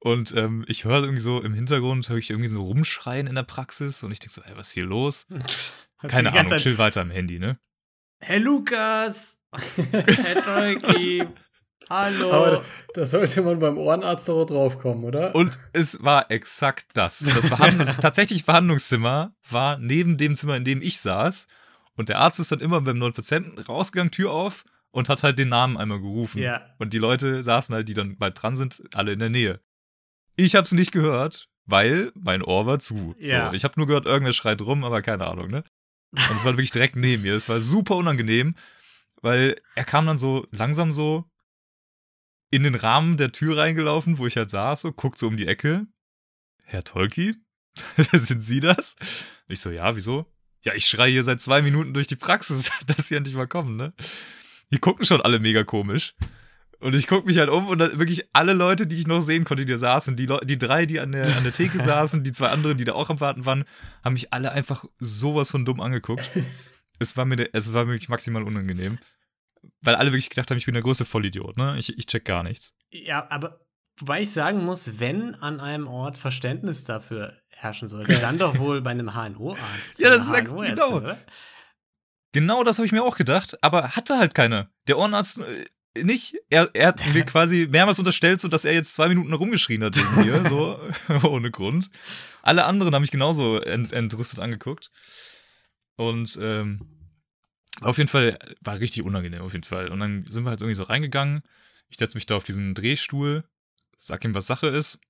[0.00, 3.42] und ähm, ich höre irgendwie so im Hintergrund, höre ich irgendwie so rumschreien in der
[3.42, 5.26] Praxis und ich denke so, ey, was ist hier los?
[6.06, 7.58] Keine Ahnung, Zeit, chill weiter am Handy, ne?
[8.20, 9.38] Herr Lukas!
[9.90, 11.24] Herr Tolki!
[11.90, 12.32] Hallo!
[12.32, 15.34] Aber da sollte man beim Ohrenarzt doch draufkommen, oder?
[15.34, 17.20] Und es war exakt das.
[17.20, 21.46] Das Behandlungs tatsächlich Behandlungszimmer war neben dem Zimmer, in dem ich saß.
[21.96, 25.38] Und der Arzt ist dann immer beim neuen Patienten rausgegangen, Tür auf und hat halt
[25.38, 26.40] den Namen einmal gerufen.
[26.42, 26.60] ja.
[26.78, 29.60] Und die Leute saßen halt, die dann bald dran sind, alle in der Nähe.
[30.40, 33.16] Ich hab's nicht gehört, weil mein Ohr war zu.
[33.18, 33.50] Ja.
[33.50, 35.64] So, ich habe nur gehört, irgendwer schreit rum, aber keine Ahnung, ne?
[36.12, 37.34] Und es war wirklich direkt neben mir.
[37.34, 38.54] Es war super unangenehm,
[39.20, 41.28] weil er kam dann so langsam so
[42.52, 45.48] in den Rahmen der Tür reingelaufen, wo ich halt saß, so, guckt so um die
[45.48, 45.88] Ecke.
[46.64, 47.34] Herr Tolki,
[48.12, 48.94] sind Sie das?
[49.48, 50.32] Ich so, ja, wieso?
[50.62, 53.76] Ja, ich schreie hier seit zwei Minuten durch die Praxis, dass Sie endlich mal kommen,
[53.76, 53.92] ne?
[54.70, 56.14] Die gucken schon alle mega komisch.
[56.80, 59.64] Und ich gucke mich halt um und wirklich alle Leute, die ich noch sehen konnte,
[59.66, 62.32] die da saßen, die, Leu- die drei, die an der, an der Theke saßen, die
[62.32, 63.64] zwei anderen, die da auch am Warten waren,
[64.04, 66.28] haben mich alle einfach sowas von dumm angeguckt.
[67.00, 68.98] Es war mir, es war mir wirklich maximal unangenehm.
[69.82, 71.76] Weil alle wirklich gedacht haben, ich bin der größte Vollidiot, ne?
[71.78, 72.74] Ich, ich check gar nichts.
[72.90, 73.60] Ja, aber
[74.00, 78.80] wobei ich sagen muss, wenn an einem Ort Verständnis dafür herrschen sollte, dann doch wohl
[78.82, 80.00] bei einem HNO-Arzt.
[80.00, 80.96] Ja, das ist genau.
[80.96, 81.18] oder?
[82.32, 84.68] Genau das habe ich mir auch gedacht, aber hatte halt keiner.
[84.88, 85.66] Der Ohrenarzt äh,
[85.96, 86.36] nicht.
[86.50, 89.96] Er, er hat mir quasi mehrmals unterstellt, so dass er jetzt zwei Minuten rumgeschrien hat
[89.96, 90.78] wegen mir, so
[91.28, 91.90] ohne Grund.
[92.42, 94.90] Alle anderen haben mich genauso ent, entrüstet angeguckt.
[95.96, 96.86] Und ähm,
[97.80, 99.88] auf jeden Fall war richtig unangenehm, auf jeden Fall.
[99.88, 101.42] Und dann sind wir halt irgendwie so reingegangen.
[101.88, 103.44] Ich setze mich da auf diesen Drehstuhl,
[103.96, 105.00] sag ihm, was Sache ist.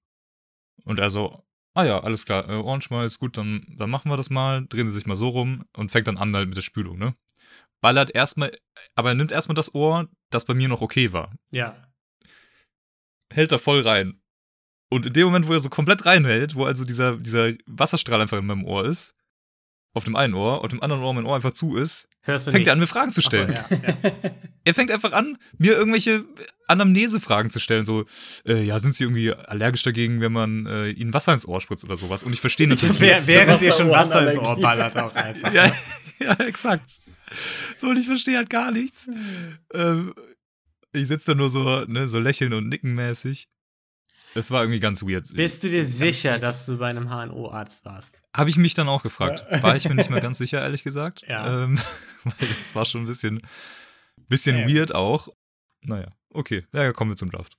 [0.84, 4.30] Und er so, ah ja, alles klar, äh, Ohrenschmalz, gut, dann, dann machen wir das
[4.30, 4.66] mal.
[4.66, 7.14] Drehen sie sich mal so rum und fängt dann an halt mit der Spülung, ne?
[7.80, 8.50] Ballert erstmal,
[8.94, 11.32] aber er nimmt erstmal das Ohr, das bei mir noch okay war.
[11.50, 11.84] Ja.
[13.32, 14.20] Hält da voll rein.
[14.90, 18.38] Und in dem Moment, wo er so komplett reinhält, wo also dieser, dieser Wasserstrahl einfach
[18.38, 19.14] in meinem Ohr ist,
[19.94, 22.52] auf dem einen Ohr, auf dem anderen Ohr mein Ohr einfach zu ist, Hörst du
[22.52, 22.92] fängt er an, mir nichts?
[22.92, 23.52] Fragen zu Ach so, stellen.
[23.52, 24.12] ja, ja.
[24.64, 26.26] Er fängt einfach an, mir irgendwelche
[26.66, 27.86] Anamnese-Fragen zu stellen.
[27.86, 28.04] So,
[28.46, 31.84] äh, ja, sind sie irgendwie allergisch dagegen, wenn man äh, ihnen Wasser ins Ohr spritzt
[31.84, 32.22] oder sowas?
[32.22, 33.28] Und ich verstehe natürlich Wer, nichts.
[33.28, 34.38] während dir schon Wasser ins.
[34.38, 35.54] Ohr ballert auch einfach.
[35.54, 35.72] Ja,
[36.20, 37.00] ja, exakt.
[37.76, 39.08] So, und ich verstehe halt gar nichts.
[39.72, 40.14] Ähm,
[40.92, 43.48] ich sitze da nur so, ne, so lächeln und nicken mäßig.
[44.34, 45.26] Es war irgendwie ganz weird.
[45.34, 48.22] Bist du dir sicher, dass du bei einem HNO-Arzt warst?
[48.36, 49.44] Habe ich mich dann auch gefragt.
[49.62, 51.22] War ich mir nicht mehr ganz sicher, ehrlich gesagt.
[51.26, 51.64] Ja.
[51.64, 51.78] Ähm,
[52.24, 53.40] weil das war schon ein bisschen,
[54.28, 55.28] bisschen Ja, weird auch.
[55.80, 56.66] Naja, okay.
[56.72, 57.56] Ja, kommen wir zum Draft.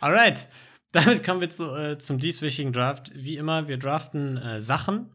[0.00, 0.48] Alright,
[0.92, 3.12] damit kommen wir zu, äh, zum dieswöchigen Draft.
[3.14, 5.14] Wie immer, wir draften äh, Sachen,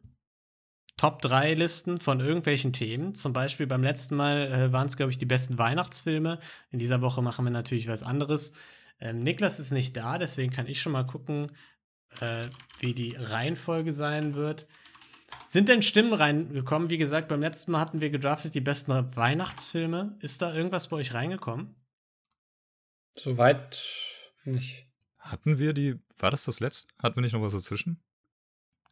[1.01, 3.15] Top 3 Listen von irgendwelchen Themen.
[3.15, 6.37] Zum Beispiel beim letzten Mal äh, waren es, glaube ich, die besten Weihnachtsfilme.
[6.69, 8.53] In dieser Woche machen wir natürlich was anderes.
[8.99, 11.53] Ähm, Niklas ist nicht da, deswegen kann ich schon mal gucken,
[12.19, 12.45] äh,
[12.77, 14.67] wie die Reihenfolge sein wird.
[15.47, 16.91] Sind denn Stimmen reingekommen?
[16.91, 20.17] Wie gesagt, beim letzten Mal hatten wir gedraftet die besten Weihnachtsfilme.
[20.19, 21.73] Ist da irgendwas bei euch reingekommen?
[23.17, 23.83] Soweit
[24.43, 24.85] nicht.
[25.17, 26.93] Hatten wir die, war das das letzte?
[27.01, 28.03] Hatten wir nicht noch was dazwischen?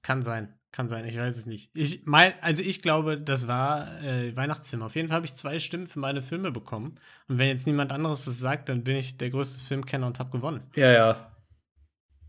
[0.01, 1.71] Kann sein, kann sein, ich weiß es nicht.
[1.75, 4.83] Ich mein, also ich glaube, das war äh, Weihnachtsfilm.
[4.83, 6.95] Auf jeden Fall habe ich zwei Stimmen für meine Filme bekommen.
[7.27, 10.29] Und wenn jetzt niemand anderes was sagt, dann bin ich der größte Filmkenner und habe
[10.31, 10.61] gewonnen.
[10.75, 11.33] Ja, ja.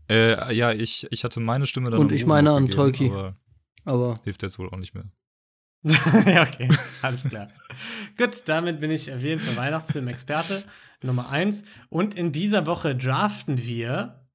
[0.09, 3.09] Äh, ja, ich, ich hatte meine Stimme dann Und ich meine an Tolki.
[3.09, 3.35] Aber
[3.85, 5.05] Aber hilft jetzt wohl auch nicht mehr.
[5.83, 6.69] ja, okay,
[7.01, 7.49] alles klar.
[8.17, 10.63] Gut, damit bin ich auf jeden Fall Weihnachtsfilm-Experte
[11.01, 11.65] Nummer eins.
[11.89, 14.27] Und in dieser Woche draften wir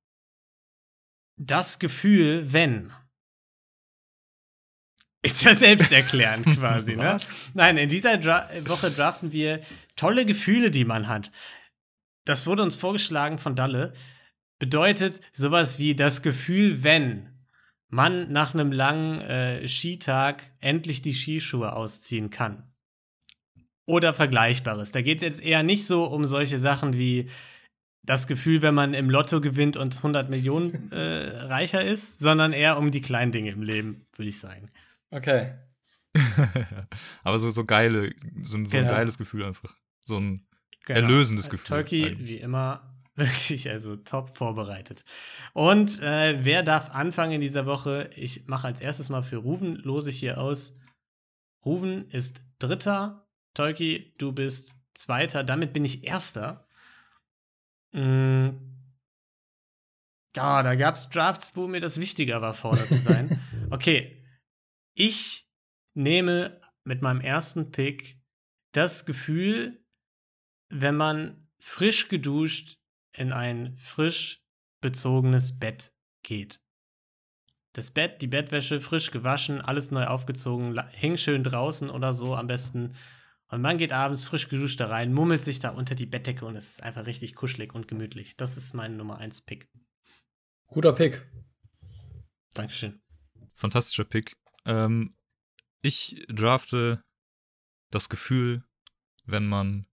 [1.36, 2.90] das Gefühl, wenn.
[5.26, 7.16] Ist ja selbsterklärend quasi, ne?
[7.54, 9.60] Nein, in dieser Dra Woche draften wir
[9.96, 11.32] tolle Gefühle, die man hat.
[12.24, 13.92] Das wurde uns vorgeschlagen von Dalle.
[14.58, 17.28] Bedeutet sowas wie das Gefühl, wenn
[17.88, 22.72] man nach einem langen äh, Skitag endlich die Skischuhe ausziehen kann.
[23.84, 24.92] Oder Vergleichbares.
[24.92, 27.28] Da geht es jetzt eher nicht so um solche Sachen wie
[28.02, 32.78] das Gefühl, wenn man im Lotto gewinnt und 100 Millionen äh, reicher ist, sondern eher
[32.78, 34.70] um die kleinen Dinge im Leben, würde ich sagen.
[35.16, 35.54] Okay.
[37.24, 38.12] aber so, so geile,
[38.42, 38.90] so, ein- so ein Genau.
[38.90, 39.74] geiles Gefühl einfach.
[40.00, 40.46] So ein
[40.84, 41.00] Genau.
[41.00, 41.66] erlösendes Äh, Gefühl.
[41.68, 42.28] Turkey, eigentlich.
[42.28, 45.04] wie immer, wirklich, also top vorbereitet.
[45.52, 48.10] Und äh, wer darf anfangen in dieser Woche?
[48.14, 50.78] Ich mache als erstes mal für Ruven, lose ich hier aus.
[51.64, 56.66] Ruven ist Dritter, Tolki, du bist Zweiter, damit bin ich Erster.
[57.92, 58.50] Mm.
[60.36, 63.40] Ja, da gab es Drafts, wo mir das wichtiger war, vorne zu sein.
[63.68, 64.15] Okay,
[64.96, 65.48] ich
[65.94, 68.18] nehme mit meinem ersten Pick
[68.72, 69.84] das Gefühl,
[70.68, 72.80] wenn man frisch geduscht
[73.12, 74.42] in ein frisch
[74.80, 75.92] bezogenes Bett
[76.22, 76.60] geht.
[77.72, 82.46] Das Bett, die Bettwäsche frisch gewaschen, alles neu aufgezogen, hing schön draußen oder so am
[82.46, 82.94] besten.
[83.48, 86.56] Und man geht abends frisch geduscht da rein, mummelt sich da unter die Bettdecke und
[86.56, 88.36] es ist einfach richtig kuschelig und gemütlich.
[88.36, 89.68] Das ist mein Nummer 1 Pick.
[90.68, 91.26] Guter Pick.
[92.54, 93.02] Dankeschön.
[93.54, 94.36] Fantastischer Pick.
[94.66, 95.14] Ähm,
[95.80, 97.02] ich drafte
[97.90, 98.64] das Gefühl,
[99.24, 99.86] wenn man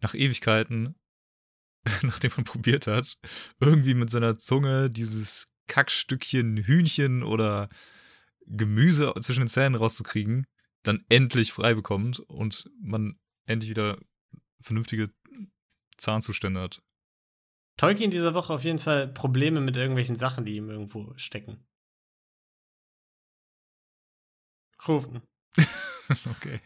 [0.00, 0.96] nach Ewigkeiten,
[2.02, 3.16] nachdem man probiert hat,
[3.60, 7.68] irgendwie mit seiner Zunge dieses Kackstückchen Hühnchen oder
[8.46, 10.46] Gemüse zwischen den Zähnen rauszukriegen,
[10.82, 13.98] dann endlich frei bekommt und man endlich wieder
[14.60, 15.10] vernünftige
[15.96, 16.82] Zahnzustände hat.
[17.76, 21.66] Tolkien in dieser Woche auf jeden Fall Probleme mit irgendwelchen Sachen, die ihm irgendwo stecken.
[24.88, 25.22] Rufen.
[26.30, 26.60] okay.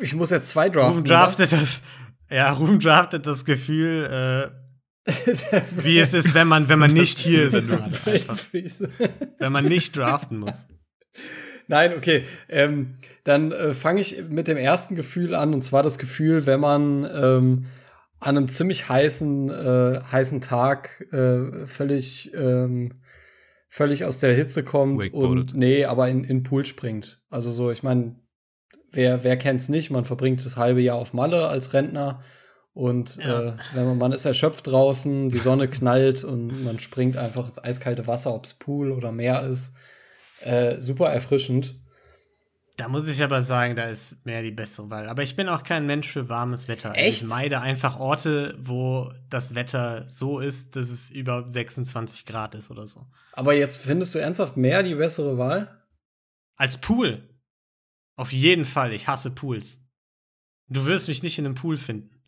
[0.00, 0.98] Ich muss jetzt zwei draften.
[0.98, 1.82] Rufen draftet das,
[2.30, 4.50] Ja, Ruben draftet das Gefühl,
[5.06, 5.12] äh,
[5.82, 7.66] wie es ist, wenn man, wenn man nicht hier ist.
[7.66, 7.92] gerade
[9.38, 10.66] wenn man nicht draften muss.
[11.66, 12.24] Nein, okay.
[12.48, 16.60] Ähm, dann äh, fange ich mit dem ersten Gefühl an, und zwar das Gefühl, wenn
[16.60, 17.66] man ähm,
[18.20, 22.92] an einem ziemlich heißen, äh, heißen Tag äh, völlig, ähm,
[23.68, 25.52] völlig aus der Hitze kommt Wakeboardet.
[25.52, 27.20] und nee, aber in, in den Pool springt.
[27.30, 28.16] Also so, ich meine,
[28.90, 29.90] wer, wer kennt's nicht?
[29.90, 32.22] Man verbringt das halbe Jahr auf Malle als Rentner.
[32.72, 33.48] Und Ja.
[33.48, 37.58] äh, wenn man, man ist erschöpft draußen, die Sonne knallt und man springt einfach ins
[37.62, 39.72] eiskalte Wasser, ob's Pool oder Meer ist.
[40.40, 41.74] Äh, super erfrischend.
[42.78, 45.08] Da muss ich aber sagen, da ist mehr die bessere Wahl.
[45.08, 46.90] Aber ich bin auch kein Mensch für warmes Wetter.
[46.90, 47.22] Also Echt?
[47.22, 52.70] Ich meide einfach Orte, wo das Wetter so ist, dass es über 26 Grad ist
[52.70, 53.04] oder so.
[53.32, 55.84] Aber jetzt findest du ernsthaft mehr die bessere Wahl?
[56.56, 57.28] Als Pool.
[58.16, 58.92] Auf jeden Fall.
[58.92, 59.80] Ich hasse Pools.
[60.68, 62.22] Du wirst mich nicht in einem Pool finden.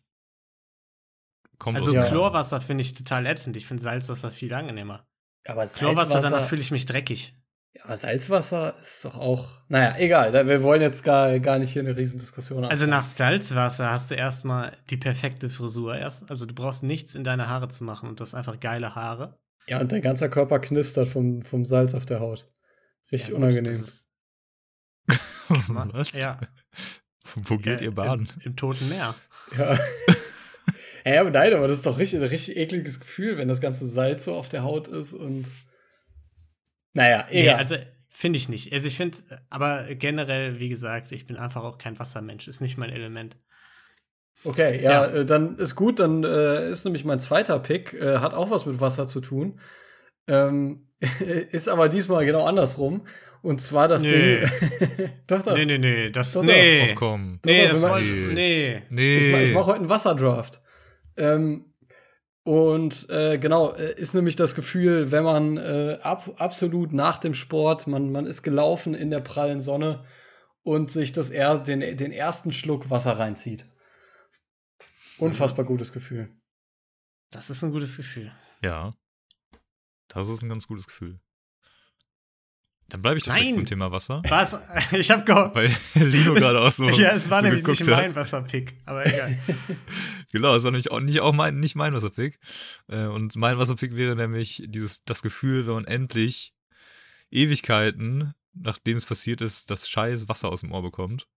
[1.59, 2.03] Kommt Also Ja.
[2.03, 3.55] Chlorwasser finde ich total ätzend.
[3.55, 5.07] Ich finde Salzwasser viel angenehmer.
[5.47, 7.40] Aber Chlorwasser, danach Salzwasser, fühle ich mich dreckig.
[7.73, 9.49] Ja, aber Salzwasser ist doch auch.
[9.69, 10.33] Naja, egal.
[10.47, 14.75] Wir wollen jetzt gar, gar nicht hier eine Riesendiskussion Also nach Salzwasser hast du erstmal
[14.89, 15.95] die perfekte Frisur.
[15.95, 18.95] Erst, also du brauchst nichts in deine Haare zu machen und du hast einfach geile
[18.95, 19.39] Haare.
[19.67, 22.45] Ja, und dein ganzer Körper knistert vom, vom Salz auf der Haut.
[23.11, 23.65] Richtig Ja, gut, unangenehm.
[23.71, 24.09] das ist-
[25.67, 26.11] Was?
[26.13, 26.37] Ja,
[27.45, 28.29] Wo geht ja, ihr baden?
[28.37, 29.15] Im, Im Toten Meer.
[29.57, 29.77] Ja.
[31.13, 33.85] ja, aber nein, aber das ist doch richtig, ein richtig ekliges Gefühl, wenn das ganze
[33.87, 35.49] Salz so auf der Haut ist und.
[36.93, 37.55] Naja, Nee, egal.
[37.55, 37.75] also
[38.09, 38.71] finde ich nicht.
[38.73, 39.17] Also ich finde,
[39.49, 42.47] aber generell, wie gesagt, ich bin einfach auch kein Wassermensch.
[42.47, 43.37] Ist nicht mein Element.
[44.43, 45.13] okay, ja, ja.
[45.21, 48.65] Äh, dann ist gut, dann äh, ist nämlich mein zweiter Pick, äh, hat auch was
[48.65, 49.59] mit Wasser zu tun.
[50.27, 50.87] Ähm,
[51.51, 53.05] ist aber diesmal genau andersrum.
[53.43, 54.41] Und zwar das Nee.
[54.41, 55.09] Ding.
[55.27, 55.55] doch, doch.
[55.55, 56.09] Nee, nee, nee.
[56.11, 56.47] Das, Doch, doch.
[56.47, 56.93] nee.
[56.93, 57.39] Komm.
[57.43, 58.75] Nee, Doch, das doch, war, nee.
[58.75, 59.29] Ich, Nee.
[59.31, 60.61] mach- ich mache heute einen Wasserdraft.
[61.17, 61.70] Ähm,
[62.43, 67.35] und äh, genau, äh, ist nämlich das Gefühl, wenn man äh, ab, absolut nach dem
[67.35, 70.03] Sport, man, man ist gelaufen in der prallen Sonne
[70.63, 73.65] und sich das er, den, den ersten Schluck Wasser reinzieht.
[75.17, 76.29] Unfassbar gutes Gefühl.
[77.29, 78.31] Das ist ein gutes Gefühl.
[78.63, 78.93] Ja.
[80.07, 81.19] Das ist ein ganz gutes Gefühl.
[82.89, 84.59] Dann bleibe ich doch beim Thema Wasser, Was?
[84.91, 85.55] Ich habe gehofft.
[85.55, 86.85] weil Lino gerade auch so.
[86.89, 88.13] ja, es war so nämlich nicht mein.
[88.13, 89.37] Wasserpick, aber egal.
[90.31, 92.39] Genau, es war nämlich auch nicht auch mein, nicht mein Wasserpick.
[92.87, 96.53] Äh, Und mein Wasserpick wäre nämlich dieses, das Gefühl, wenn man endlich
[97.31, 101.27] Ewigkeiten, nachdem es passiert ist, das scheiß Wasser aus dem Ohr bekommt.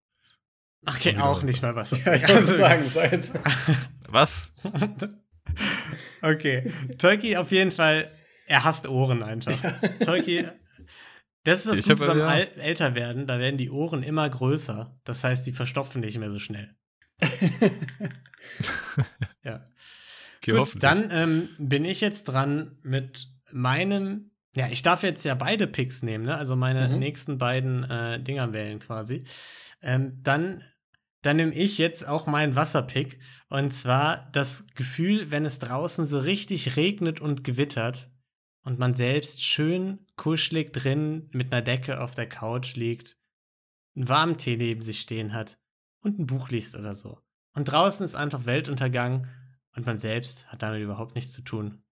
[0.86, 1.46] Okay, wieder auch Wasser.
[1.46, 2.28] nicht mein Wasserpick.
[2.28, 3.34] Ja, ich sagen, sei jetzt.
[4.08, 4.52] Was?
[6.22, 6.72] okay.
[6.98, 8.10] Tolki auf jeden Fall,
[8.46, 9.56] er hasst Ohren einfach.
[10.04, 10.44] Tolki,
[11.44, 12.34] das ist das Ich Gute hab, beim ja.
[12.36, 14.98] Älterwerden, da werden die Ohren immer größer.
[15.04, 16.74] Das heißt, die verstopfen nicht mehr so schnell.
[19.44, 19.64] ja.
[20.38, 24.30] Okay, Gut, dann ähm, bin ich jetzt dran mit meinem.
[24.56, 26.36] Ja, ich darf jetzt ja beide Picks nehmen, ne?
[26.36, 26.98] Also meine Mhm.
[26.98, 29.24] nächsten beiden äh, Dinger wählen quasi.
[29.82, 30.62] Ähm, dann,
[31.22, 33.18] dann nehme ich jetzt auch meinen Wasserpick.
[33.48, 38.10] Und zwar das Gefühl, wenn es draußen so richtig regnet und gewittert
[38.62, 43.16] und man selbst schön kuschelig drin mit einer Decke auf der Couch liegt,
[43.96, 45.58] einen warmen Tee neben sich stehen hat
[46.04, 47.20] und ein Buch liest oder so.
[47.54, 49.26] Und draußen ist einfach Weltuntergang
[49.74, 51.82] und man selbst hat damit überhaupt nichts zu tun,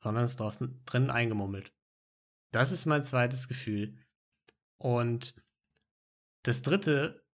[0.00, 1.72] sondern ist draußen drin eingemummelt.
[2.52, 3.98] Das ist mein zweites Gefühl.
[4.78, 5.34] Und
[6.42, 7.24] das dritte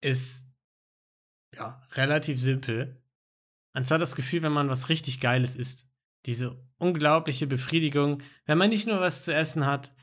[0.00, 0.48] ist
[1.54, 3.02] ja relativ simpel.
[3.72, 5.88] Und zwar das Gefühl, wenn man was richtig Geiles isst.
[6.26, 9.94] Diese unglaubliche Befriedigung, wenn man nicht nur was zu essen hat,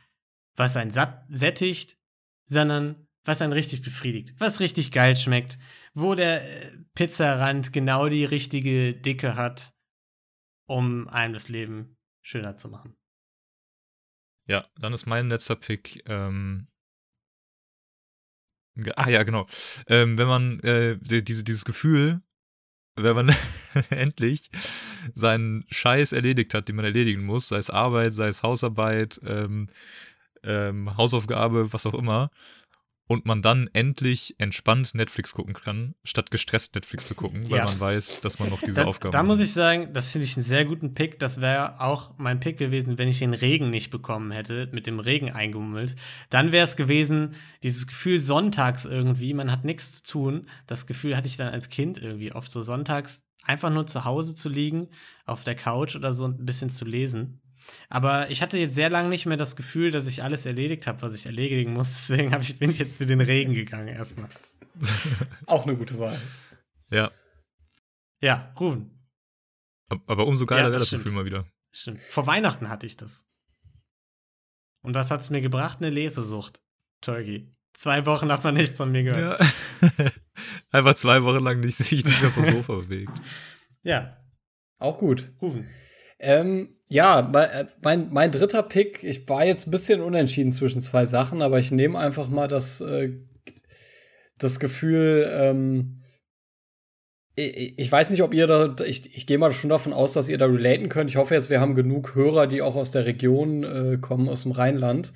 [0.56, 1.97] was einen sättigt,
[2.45, 5.57] sondern was einen richtig befriedigt, was richtig geil schmeckt,
[5.93, 9.74] wo der äh, Pizzarand genau die richtige Dicke hat,
[10.67, 12.95] um einem das Leben schöner zu machen.
[14.47, 16.03] Ja, dann ist mein letzter Pick.
[16.07, 16.67] Ähm,
[18.95, 19.47] ah ja, genau.
[19.88, 22.21] Ähm, wenn man äh, die- diese, dieses Gefühl,
[22.95, 23.36] wenn man
[23.89, 24.49] endlich
[25.13, 29.69] seinen Scheiß erledigt hat, den man erledigen muss, sei es Arbeit, sei es Hausarbeit, ähm,
[30.43, 32.30] ähm, Hausaufgabe, was auch immer,
[33.08, 37.66] und man dann endlich entspannt Netflix gucken kann, statt gestresst Netflix zu gucken, weil Ja.
[37.66, 40.38] man weiß, dass man noch diese Das, Aufgabe da muss ich sagen, das finde ich
[40.38, 41.20] einen sehr guten Pick.
[41.20, 44.99] Das wäre auch mein Pick gewesen, wenn ich den Regen nicht bekommen hätte, mit dem
[44.99, 45.95] Regen eingemummelt.
[46.30, 50.47] Dann wäre es gewesen, dieses Gefühl sonntags irgendwie, man hat nichts zu tun.
[50.66, 54.36] Das Gefühl hatte ich dann als Kind irgendwie oft so sonntags einfach nur zu Hause
[54.36, 54.88] zu liegen,
[55.26, 57.41] auf der Couch oder so ein bisschen zu lesen.
[57.89, 61.01] Aber ich hatte jetzt sehr lange nicht mehr das Gefühl, dass ich alles erledigt habe,
[61.01, 61.89] was ich erledigen muss.
[62.07, 64.30] Deswegen hab ich, bin ich jetzt für den Regen gegangen erstmal.
[65.45, 66.20] Auch eine gute Wahl.
[66.89, 67.11] Ja.
[68.22, 68.89] Ja, Rufen.
[70.07, 70.89] Aber umso geiler Ja, wäre das.
[70.89, 71.45] Gefühl mal wieder.
[71.72, 71.99] Stimmt.
[72.09, 73.28] Vor Weihnachten hatte ich das.
[74.82, 75.80] Und was hat's mir gebracht?
[75.80, 76.61] Eine Lesesucht.
[77.01, 77.53] Turkey.
[77.74, 79.39] Zwei Wochen hat man nichts von mir gehört.
[79.39, 80.11] Ja.
[80.72, 83.11] Einfach zwei Wochen lang nicht, sich nicht mehr vom Sofa bewegt.
[83.82, 84.18] Ja,
[84.80, 85.32] Auch gut.
[85.41, 85.70] Rufen.
[86.24, 90.82] Ähm, ja, mein, äh, mein, mein dritter Pick, ich war jetzt ein bisschen unentschieden zwischen
[90.82, 93.11] zwei Sachen, aber ich nehme einfach mal das, äh,
[94.38, 96.01] das Gefühl, ähm,
[97.36, 100.30] ich, ich weiß nicht, ob ihr da, ich, ich gehe mal schon davon aus, dass
[100.30, 101.09] ihr da relaten könnt.
[101.09, 104.43] Ich hoffe jetzt, wir haben genug Hörer, die auch aus der Region äh, kommen, aus
[104.43, 105.13] dem Rheinland.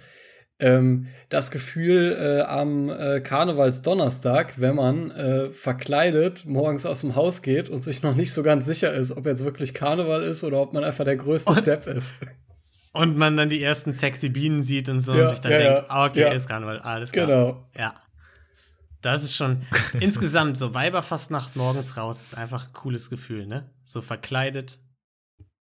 [0.59, 7.43] Ähm, das Gefühl äh, am äh, Karnevalsdonnerstag, wenn man äh, verkleidet morgens aus dem Haus
[7.43, 10.59] geht und sich noch nicht so ganz sicher ist, ob jetzt wirklich Karneval ist oder
[10.59, 12.15] ob man einfach der größte Und- Depp ist.
[12.93, 15.57] Und man dann die ersten sexy Bienen sieht und so Ja, und sich dann ja,
[15.59, 17.27] denkt, ja, okay, ist Karneval, alles klar.
[17.27, 17.69] Genau.
[17.77, 17.93] Ja.
[19.03, 19.61] Das ist schon
[19.99, 23.69] insgesamt so Weiberfastnacht morgens raus ist einfach ein cooles Gefühl, ne?
[23.85, 24.79] So verkleidet.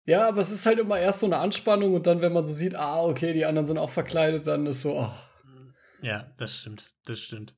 [0.05, 2.53] Ja, aber es ist halt immer erst so eine Anspannung und dann, wenn man so
[2.53, 5.11] sieht, ah, okay, die anderen sind auch verkleidet, dann ist so, oh.
[6.01, 6.91] Ja, das stimmt.
[7.05, 7.55] Das stimmt.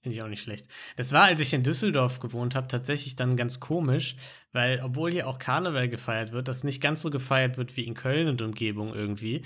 [0.00, 0.66] Finde ich auch nicht schlecht.
[0.96, 4.16] Das war, als ich in Düsseldorf gewohnt habe, tatsächlich dann ganz komisch,
[4.52, 7.94] weil, obwohl hier auch Karneval gefeiert wird, das nicht ganz so gefeiert wird wie in
[7.94, 9.42] Köln und Umgebung irgendwie.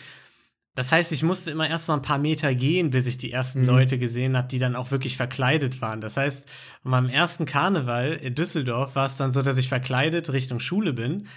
[0.75, 3.61] Das heißt, ich musste immer erst noch ein paar Meter gehen, bis ich die ersten
[3.61, 3.67] Mhm.
[3.67, 6.03] Leute gesehen habe, die dann auch wirklich verkleidet waren.
[6.03, 6.47] Das heißt,
[6.85, 10.93] an meinem ersten Karneval in Düsseldorf war es dann so, dass ich verkleidet Richtung Schule
[10.93, 11.29] bin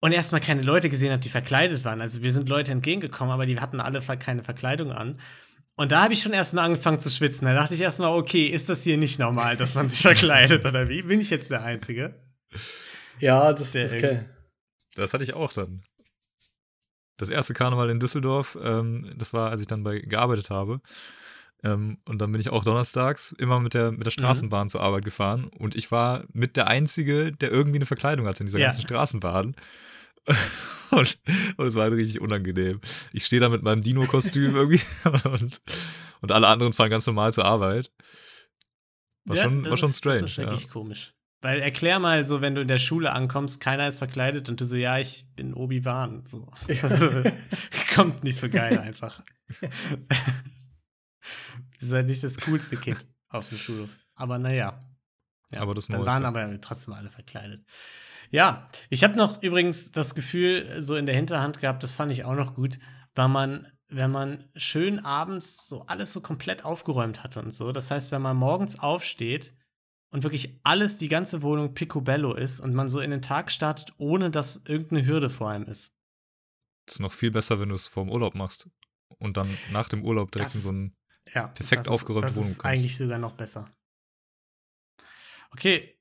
[0.00, 2.00] und erstmal keine Leute gesehen habe, die verkleidet waren.
[2.00, 5.20] Also wir sind Leute entgegengekommen, aber die hatten alle keine Verkleidung an.
[5.76, 7.44] Und da habe ich schon erstmal angefangen zu schwitzen.
[7.46, 10.88] Da dachte ich erstmal, okay, ist das hier nicht normal, dass man sich verkleidet oder
[10.88, 11.02] wie?
[11.02, 12.14] Bin ich jetzt der Einzige?
[13.20, 14.24] Ja, das, irgendwie- kenn-
[14.96, 15.82] Das hatte ich auch dann.
[17.16, 20.80] Das erste Karneval in Düsseldorf, ähm, das war, als ich dann bei gearbeitet habe.
[21.64, 25.04] Ähm, und dann bin ich auch donnerstags immer mit der, mit der Straßenbahn zur Arbeit
[25.04, 25.44] gefahren.
[25.58, 28.68] Und ich war mit der Einzige, der irgendwie eine Verkleidung hatte in dieser Ja.
[28.68, 29.56] ganzen Straßenbahn.
[30.90, 31.18] Und,
[31.58, 32.80] und es war halt richtig unangenehm.
[33.12, 34.80] Ich stehe da mit meinem Dino-Kostüm irgendwie
[35.28, 35.60] und,
[36.22, 37.90] und alle anderen fahren ganz normal zur Arbeit.
[39.26, 40.22] War Ja, schon, war schon ist, strange.
[40.22, 40.44] Das ist ja.
[40.44, 41.12] wirklich komisch.
[41.42, 44.64] Weil erklär mal so, wenn du in der Schule ankommst, keiner ist verkleidet und du
[44.64, 46.24] so, ja, ich bin Obi-Wan.
[46.26, 46.48] So.
[47.94, 49.22] Kommt nicht so geil einfach.
[51.80, 53.90] Ist halt nicht das coolste Kind auf dem Schulhof.
[54.14, 54.80] Aber naja.
[55.50, 56.14] Ja, Aber das Dann Neueste.
[56.14, 57.64] waren aber trotzdem alle verkleidet.
[58.30, 62.24] Ja, ich habe noch übrigens das Gefühl so in der Hinterhand gehabt, das fand ich
[62.24, 62.78] auch noch gut,
[63.14, 67.72] weil man, wenn man schön abends so alles so komplett aufgeräumt hatte und so.
[67.72, 69.54] Das heißt, wenn man morgens aufsteht
[70.10, 73.94] und wirklich alles, die ganze Wohnung picobello ist und man so in den Tag startet,
[73.96, 75.94] ohne dass irgendeine Hürde vor einem ist.
[76.84, 78.68] Das ist noch viel besser, wenn du es vorm Urlaub machst.
[79.18, 80.96] Und dann nach dem Urlaub direkt Das in so ein
[81.34, 82.66] Ja, Perfekt das aufgeräumte ist, Wohnung Das ist kommst.
[82.72, 83.70] eigentlich sogar noch besser.
[85.50, 85.94] Okay,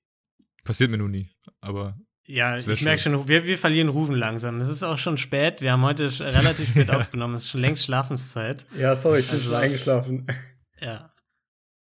[0.63, 1.29] Passiert mir nur nie.
[1.61, 4.59] Aber ja, ich merke schon, wir, wir verlieren Rufen langsam.
[4.59, 5.61] Es ist auch schon spät.
[5.61, 7.35] Wir haben heute relativ spät aufgenommen.
[7.35, 8.65] Es ist schon längst Schlafenszeit.
[8.77, 10.27] Ja, sorry, ich bin Also- schon eingeschlafen.
[10.81, 11.11] Ja.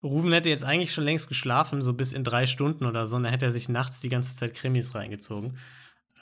[0.04, 3.16] Rufen hätte jetzt eigentlich schon längst geschlafen, so bis in drei Stunden oder so.
[3.16, 5.58] Und dann hätte er sich nachts die ganze Zeit Krimis reingezogen.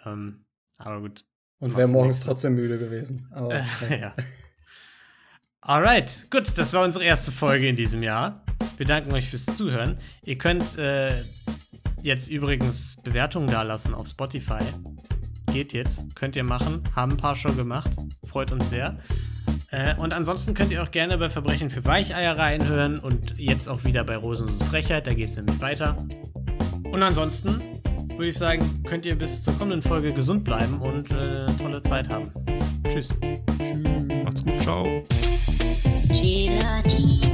[0.05, 0.45] Ähm,
[0.77, 1.25] aber gut.
[1.59, 3.27] Und wäre morgens trotzdem müde gewesen.
[3.31, 3.65] Aber Äh,
[3.99, 4.15] ja.
[5.63, 8.41] Alright, gut, das war unsere erste Folge in diesem Jahr.
[8.77, 9.95] Wir danken euch fürs Zuhören.
[10.23, 11.11] Ihr könnt äh,
[12.01, 14.63] jetzt übrigens Bewertungen dalassen auf Spotify.
[15.53, 16.81] Geht jetzt, könnt ihr machen.
[16.95, 17.91] Haben ein paar schon gemacht.
[18.23, 18.97] Freut uns sehr.
[19.69, 23.83] Äh, und ansonsten könnt ihr auch gerne bei Verbrechen für Weicheier reinhören und jetzt auch
[23.83, 25.05] wieder bei Rosenlose Frechheit.
[25.05, 26.07] Da geht es nämlich weiter.
[26.91, 27.59] Und ansonsten
[28.15, 32.09] würde ich sagen, könnt ihr bis zur kommenden Folge gesund bleiben und äh, tolle Zeit
[32.09, 32.31] haben.
[32.89, 33.09] Tschüss.
[33.19, 34.00] gut.
[34.71, 35.03] Ciao.
[36.07, 37.30] Gelati.